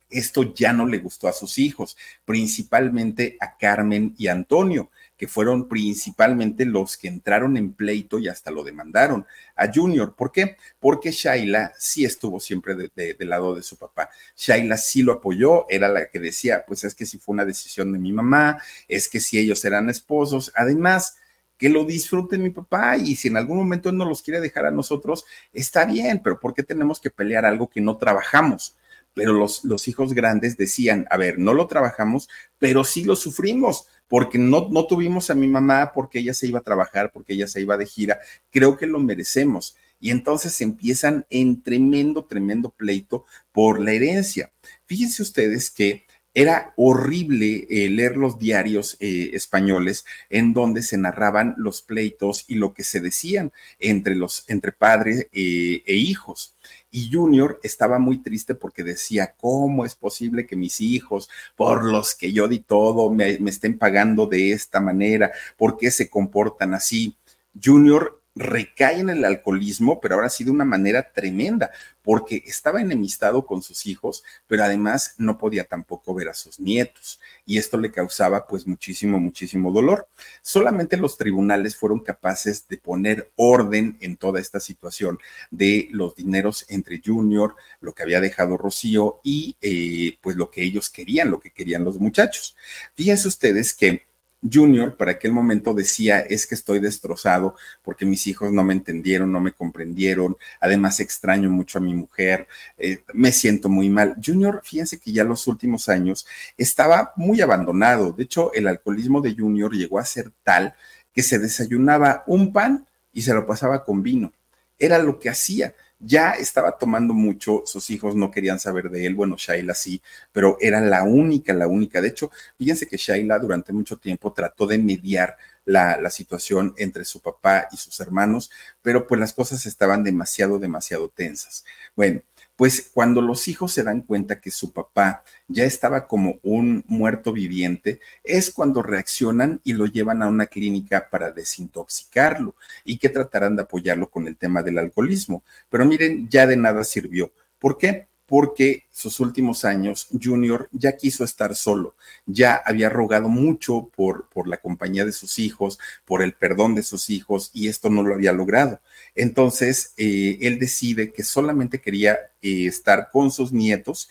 [0.10, 5.68] esto ya no le gustó a sus hijos, principalmente a Carmen y Antonio, que fueron
[5.68, 10.16] principalmente los que entraron en pleito y hasta lo demandaron a Junior.
[10.16, 10.58] ¿Por qué?
[10.80, 14.10] Porque Shaila sí estuvo siempre del lado de su papá.
[14.36, 17.92] Shaila sí lo apoyó, era la que decía, pues es que si fue una decisión
[17.92, 21.18] de mi mamá, es que si ellos eran esposos, además
[21.58, 24.72] que lo disfrute mi papá y si en algún momento no los quiere dejar a
[24.72, 28.76] nosotros, está bien, pero ¿por qué tenemos que pelear algo que no trabajamos?
[29.18, 33.88] Pero los, los hijos grandes decían, a ver, no lo trabajamos, pero sí lo sufrimos
[34.08, 37.48] porque no, no tuvimos a mi mamá, porque ella se iba a trabajar, porque ella
[37.48, 38.20] se iba de gira,
[38.52, 39.76] creo que lo merecemos.
[40.00, 44.52] Y entonces empiezan en tremendo, tremendo pleito por la herencia.
[44.86, 46.06] Fíjense ustedes que
[46.38, 52.54] era horrible eh, leer los diarios eh, españoles en donde se narraban los pleitos y
[52.56, 56.56] lo que se decían entre los entre padres eh, e hijos.
[56.98, 62.16] Y Junior estaba muy triste porque decía, ¿cómo es posible que mis hijos, por los
[62.16, 65.32] que yo di todo, me, estén pagando de esta manera?
[65.58, 67.16] ¿Por qué se comportan así?
[67.64, 71.72] Junior recae en el alcoholismo, pero ahora sí de una manera tremenda,
[72.02, 77.20] porque estaba enemistado con sus hijos, pero además no podía tampoco ver a sus nietos,
[77.46, 80.08] y esto le causaba pues muchísimo, muchísimo dolor.
[80.42, 85.20] Solamente los tribunales fueron capaces de poner orden en toda esta situación
[85.52, 90.64] de los dineros entre Junior, lo que había dejado Rocío y eh, pues lo que
[90.64, 92.56] ellos querían, lo que querían los muchachos.
[92.96, 94.08] Fíjense ustedes que
[94.42, 99.32] Junior para aquel momento decía, es que estoy destrozado porque mis hijos no me entendieron,
[99.32, 104.16] no me comprendieron, además extraño mucho a mi mujer, eh, me siento muy mal.
[104.24, 106.28] Junior, fíjense que ya los últimos años
[106.58, 110.76] estaba muy abandonado, de hecho el alcoholismo de Junior llegó a ser tal
[111.14, 114.32] que se desayunaba un pan y se lo pasaba con vino,
[114.78, 119.16] era lo que hacía ya estaba tomando mucho, sus hijos no querían saber de él,
[119.16, 122.02] bueno, Shaila sí, pero era la única, la única.
[122.02, 127.04] De hecho, fíjense que Shaila durante mucho tiempo trató de mediar la, la, situación entre
[127.04, 128.50] su papá y sus hermanos,
[128.82, 131.66] pero pues las cosas estaban demasiado, demasiado tensas.
[131.96, 132.22] Bueno,
[132.58, 137.32] pues cuando los hijos se dan cuenta que su papá ya estaba como un muerto
[137.32, 143.56] viviente, es cuando reaccionan y lo llevan a una clínica para desintoxicarlo y que tratarán
[143.56, 145.44] de apoyarlo con el tema del alcoholismo.
[145.70, 147.32] Pero miren, ya de nada sirvió.
[147.60, 148.08] ¿Por qué?
[148.28, 154.48] Porque sus últimos años Junior ya quiso estar solo, ya había rogado mucho por, por
[154.48, 158.14] la compañía de sus hijos, por el perdón de sus hijos y esto no lo
[158.14, 158.82] había logrado.
[159.16, 164.10] Entonces, eh, él decide que solamente quería eh, estar con sus nietos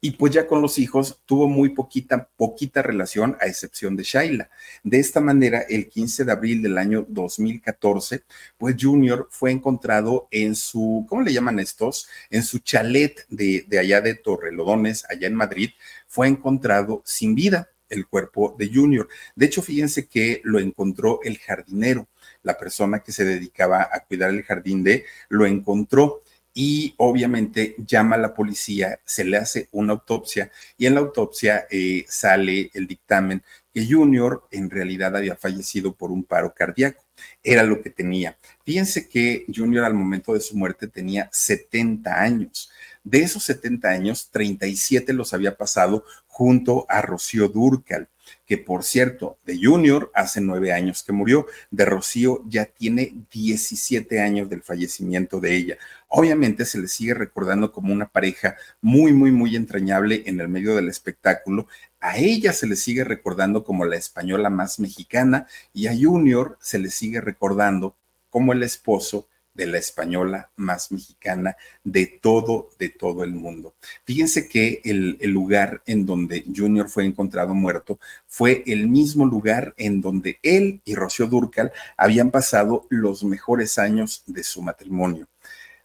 [0.00, 4.50] y pues ya con los hijos tuvo muy poquita, poquita relación, a excepción de Shaila.
[4.84, 8.22] De esta manera, el 15 de abril del año 2014,
[8.56, 12.08] pues Junior fue encontrado en su, ¿cómo le llaman estos?
[12.30, 15.70] En su chalet de, de allá de Torrelodones, allá en Madrid,
[16.06, 19.08] fue encontrado sin vida el cuerpo de Junior.
[19.34, 22.08] De hecho, fíjense que lo encontró el jardinero,
[22.42, 26.22] la persona que se dedicaba a cuidar el jardín de, lo encontró
[26.60, 31.68] y obviamente llama a la policía, se le hace una autopsia y en la autopsia
[31.70, 37.04] eh, sale el dictamen que Junior en realidad había fallecido por un paro cardíaco.
[37.44, 38.36] Era lo que tenía.
[38.64, 42.72] Fíjense que Junior al momento de su muerte tenía 70 años.
[43.04, 48.08] De esos 70 años, 37 los había pasado junto a Rocío Durcal
[48.48, 54.22] que por cierto, de Junior hace nueve años que murió, de Rocío ya tiene 17
[54.22, 55.78] años del fallecimiento de ella.
[56.08, 60.74] Obviamente se le sigue recordando como una pareja muy, muy, muy entrañable en el medio
[60.74, 61.68] del espectáculo.
[62.00, 66.78] A ella se le sigue recordando como la española más mexicana y a Junior se
[66.78, 67.96] le sigue recordando
[68.30, 69.28] como el esposo
[69.58, 73.74] de la española más mexicana de todo, de todo el mundo.
[74.04, 77.98] Fíjense que el, el, lugar en donde Junior fue encontrado muerto
[78.28, 84.22] fue el mismo lugar en donde él y Rocío Durcal habían pasado los mejores años
[84.26, 85.26] de su matrimonio.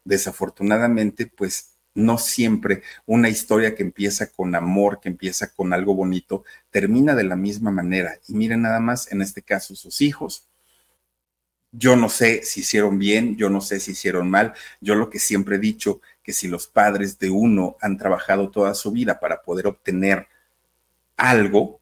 [0.05, 6.43] Desafortunadamente, pues no siempre una historia que empieza con amor, que empieza con algo bonito,
[6.69, 8.19] termina de la misma manera.
[8.27, 10.47] Y miren nada más, en este caso, sus hijos,
[11.73, 14.53] yo no sé si hicieron bien, yo no sé si hicieron mal.
[14.79, 18.75] Yo lo que siempre he dicho, que si los padres de uno han trabajado toda
[18.75, 20.27] su vida para poder obtener
[21.17, 21.81] algo,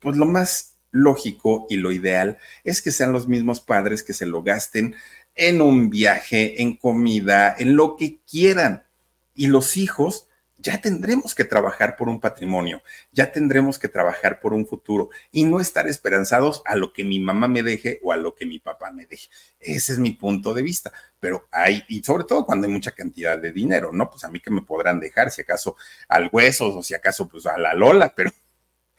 [0.00, 4.24] pues lo más lógico y lo ideal es que sean los mismos padres que se
[4.24, 4.96] lo gasten
[5.34, 8.84] en un viaje, en comida, en lo que quieran.
[9.34, 10.26] Y los hijos
[10.58, 12.82] ya tendremos que trabajar por un patrimonio,
[13.12, 17.20] ya tendremos que trabajar por un futuro y no estar esperanzados a lo que mi
[17.20, 19.28] mamá me deje o a lo que mi papá me deje.
[19.60, 20.92] Ese es mi punto de vista.
[21.20, 24.10] Pero hay, y sobre todo cuando hay mucha cantidad de dinero, ¿no?
[24.10, 25.76] Pues a mí que me podrán dejar, si acaso
[26.08, 28.30] al huesos o si acaso pues a la Lola, pero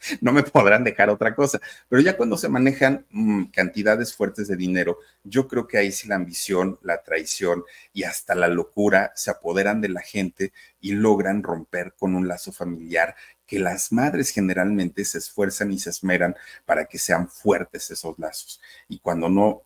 [0.20, 1.60] no me podrán dejar otra cosa.
[1.88, 6.08] Pero ya cuando se manejan mmm, cantidades fuertes de dinero, yo creo que ahí sí
[6.08, 11.42] la ambición, la traición y hasta la locura se apoderan de la gente y logran
[11.42, 13.14] romper con un lazo familiar
[13.46, 18.60] que las madres generalmente se esfuerzan y se esmeran para que sean fuertes esos lazos.
[18.88, 19.62] Y cuando no,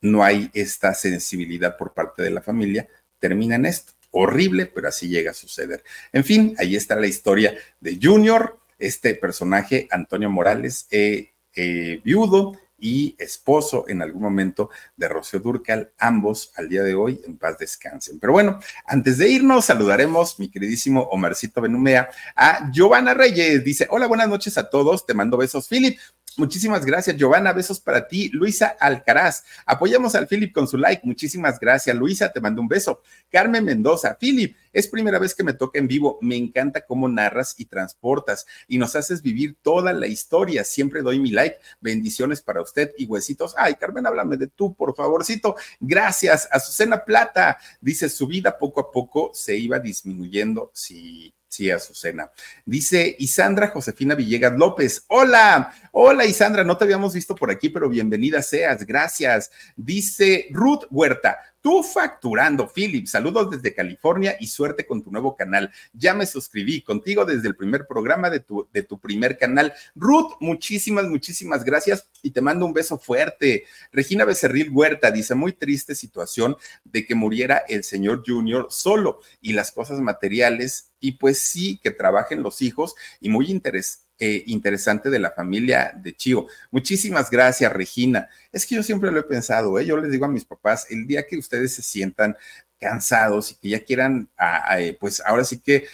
[0.00, 2.88] no hay esta sensibilidad por parte de la familia,
[3.20, 3.92] termina en esto.
[4.10, 5.84] Horrible, pero así llega a suceder.
[6.12, 12.52] En fin, ahí está la historia de Junior, este personaje, Antonio Morales, eh, eh, viudo
[12.80, 17.58] y esposo en algún momento de Rocío Durcal, ambos al día de hoy en paz
[17.58, 18.18] descansen.
[18.18, 23.62] Pero bueno, antes de irnos, saludaremos, mi queridísimo Omarcito Benumea, a Giovanna Reyes.
[23.62, 25.98] Dice, hola, buenas noches a todos, te mando besos, Philip.
[26.36, 27.52] Muchísimas gracias, Giovanna.
[27.52, 28.28] Besos para ti.
[28.32, 29.44] Luisa Alcaraz.
[29.66, 31.02] Apoyamos al Philip con su like.
[31.04, 31.96] Muchísimas gracias.
[31.96, 33.02] Luisa, te mando un beso.
[33.30, 34.16] Carmen Mendoza.
[34.18, 36.18] Philip, es primera vez que me toca en vivo.
[36.22, 40.64] Me encanta cómo narras y transportas y nos haces vivir toda la historia.
[40.64, 41.58] Siempre doy mi like.
[41.80, 43.54] Bendiciones para usted y huesitos.
[43.58, 45.56] Ay, Carmen, háblame de tú, por favorcito.
[45.80, 46.48] Gracias.
[46.50, 47.58] Azucena Plata.
[47.80, 50.70] Dice, su vida poco a poco se iba disminuyendo.
[50.74, 52.30] Sí, Sí, Azucena.
[52.64, 55.04] Dice Isandra Josefina Villegas López.
[55.08, 59.50] Hola, hola Isandra, no te habíamos visto por aquí, pero bienvenida seas, gracias.
[59.74, 61.49] Dice Ruth Huerta.
[61.62, 63.06] Tú facturando, Philip.
[63.06, 65.70] Saludos desde California y suerte con tu nuevo canal.
[65.92, 69.74] Ya me suscribí contigo desde el primer programa de tu, de tu primer canal.
[69.94, 73.64] Ruth, muchísimas, muchísimas gracias y te mando un beso fuerte.
[73.92, 79.52] Regina Becerril Huerta dice, muy triste situación de que muriera el señor Junior solo y
[79.52, 85.10] las cosas materiales y pues sí, que trabajen los hijos y muy interesante eh, interesante
[85.10, 86.46] de la familia de Chío.
[86.70, 88.28] Muchísimas gracias, Regina.
[88.52, 89.86] Es que yo siempre lo he pensado, ¿eh?
[89.86, 92.36] yo les digo a mis papás, el día que ustedes se sientan
[92.78, 95.86] cansados y que ya quieran, a, pues ahora sí que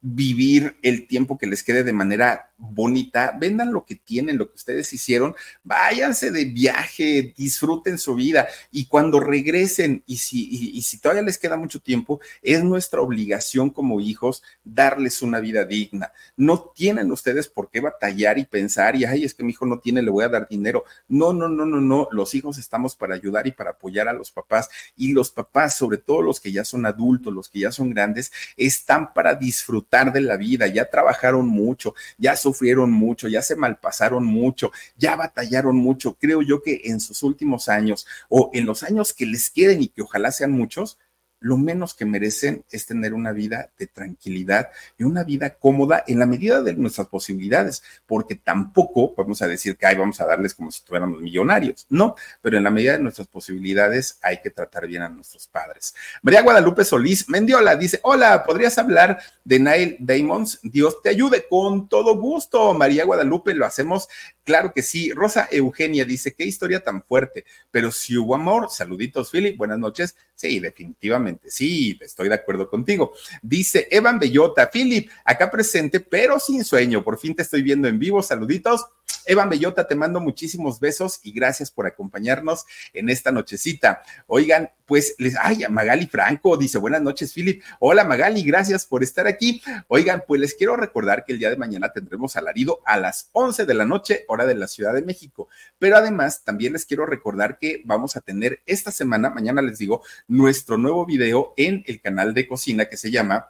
[0.00, 4.54] vivir el tiempo que les quede de manera bonita, vendan lo que tienen, lo que
[4.54, 5.34] ustedes hicieron,
[5.64, 11.38] váyanse de viaje, disfruten su vida y cuando regresen y si, y, si todavía les
[11.38, 16.12] queda mucho tiempo, es nuestra obligación como hijos darles una vida digna.
[16.36, 19.80] No tienen ustedes por qué batallar y pensar y, ay, es que mi hijo no
[19.80, 20.84] tiene, le voy a dar dinero.
[21.08, 22.08] No, no, no, no, no.
[22.12, 25.98] Los hijos estamos para ayudar y para apoyar a los papás y los papás, sobre
[25.98, 30.20] todo los que ya son adultos, los que ya son grandes, están para disfrutar de
[30.20, 30.68] la vida.
[30.68, 36.16] Ya trabajaron mucho, ya sufrieron mucho, ya se malpasaron mucho, ya batallaron mucho.
[36.20, 39.88] Creo yo que en sus últimos años o en los años que les queden y
[39.88, 40.98] que ojalá sean muchos,
[41.42, 46.18] lo menos que merecen es tener una vida de tranquilidad y una vida cómoda en
[46.18, 50.54] la medida de nuestras posibilidades, porque tampoco vamos a decir que ahí vamos a darles
[50.54, 54.86] como si tuviéramos millonarios, no, pero en la medida de nuestras posibilidades hay que tratar
[54.86, 55.94] bien a nuestros padres.
[56.22, 60.60] María Guadalupe Solís Mendiola dice, hola, ¿podrías hablar de Nile Damons?
[60.62, 62.74] Dios te ayude con todo gusto.
[62.74, 64.08] María Guadalupe, lo hacemos,
[64.44, 65.12] claro que sí.
[65.12, 70.16] Rosa Eugenia dice, qué historia tan fuerte, pero si hubo amor, saluditos, Philip, buenas noches.
[70.34, 73.12] Sí, definitivamente, sí, estoy de acuerdo contigo.
[73.42, 77.02] Dice Evan Bellota, Philip, acá presente, pero sin sueño.
[77.02, 78.22] Por fin te estoy viendo en vivo.
[78.22, 78.86] Saluditos.
[79.26, 84.02] Evan Bellota, te mando muchísimos besos y gracias por acompañarnos en esta nochecita.
[84.26, 87.62] Oigan, pues les, ay, Magali Franco dice, buenas noches, Philip.
[87.78, 89.62] Hola, Magali, gracias por estar aquí.
[89.88, 93.64] Oigan, pues les quiero recordar que el día de mañana tendremos alarido a las 11
[93.64, 95.48] de la noche, hora de la Ciudad de México.
[95.78, 100.02] Pero además, también les quiero recordar que vamos a tener esta semana, mañana les digo,
[100.28, 103.48] nuestro nuevo video en el canal de cocina que se llama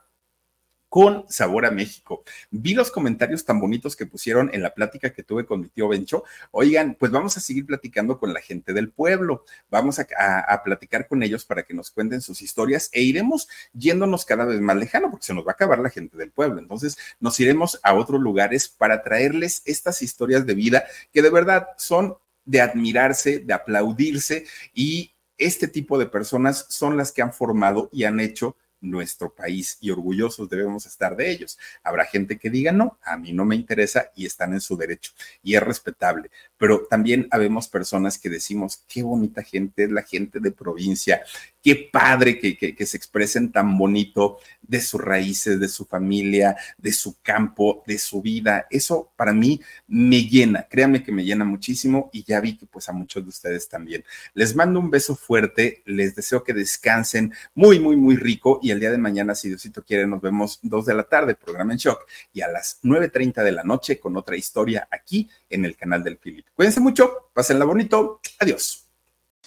[0.92, 2.22] con sabor a México.
[2.50, 5.88] Vi los comentarios tan bonitos que pusieron en la plática que tuve con mi tío
[5.88, 6.22] Bencho.
[6.50, 9.46] Oigan, pues vamos a seguir platicando con la gente del pueblo.
[9.70, 14.44] Vamos a, platicar con ellos para que nos cuenten sus historias e iremos yéndonos cada
[14.44, 16.58] vez más lejano porque se nos va a acabar la gente del pueblo.
[16.58, 21.68] Entonces nos iremos a otros lugares para traerles estas historias de vida que de verdad
[21.78, 27.88] son de admirarse, de aplaudirse y este tipo de personas son las que han formado
[27.92, 31.58] y han hecho nuestro país y orgullosos debemos estar de ellos.
[31.82, 35.12] Habrá gente que diga, no, a mí no me interesa y están en su derecho
[35.42, 40.40] y es respetable, pero también habemos personas que decimos, qué bonita gente es la gente
[40.40, 41.22] de provincia,
[41.62, 46.92] qué padre que, que, se expresen tan bonito de sus raíces, de su familia, de
[46.92, 48.66] su campo, de su vida.
[48.68, 52.88] Eso para mí me llena, créanme que me llena muchísimo y ya vi que pues
[52.88, 54.04] a muchos de ustedes también.
[54.34, 58.80] Les mando un beso fuerte, les deseo que descansen muy, muy, muy rico y el
[58.80, 62.06] día de mañana, si Diosito quiere, nos vemos dos de la tarde, programa en shock,
[62.32, 66.18] y a las 9.30 de la noche con otra historia aquí en el canal del
[66.18, 66.46] Philip.
[66.54, 68.81] Cuídense mucho, pásenla bonito, adiós.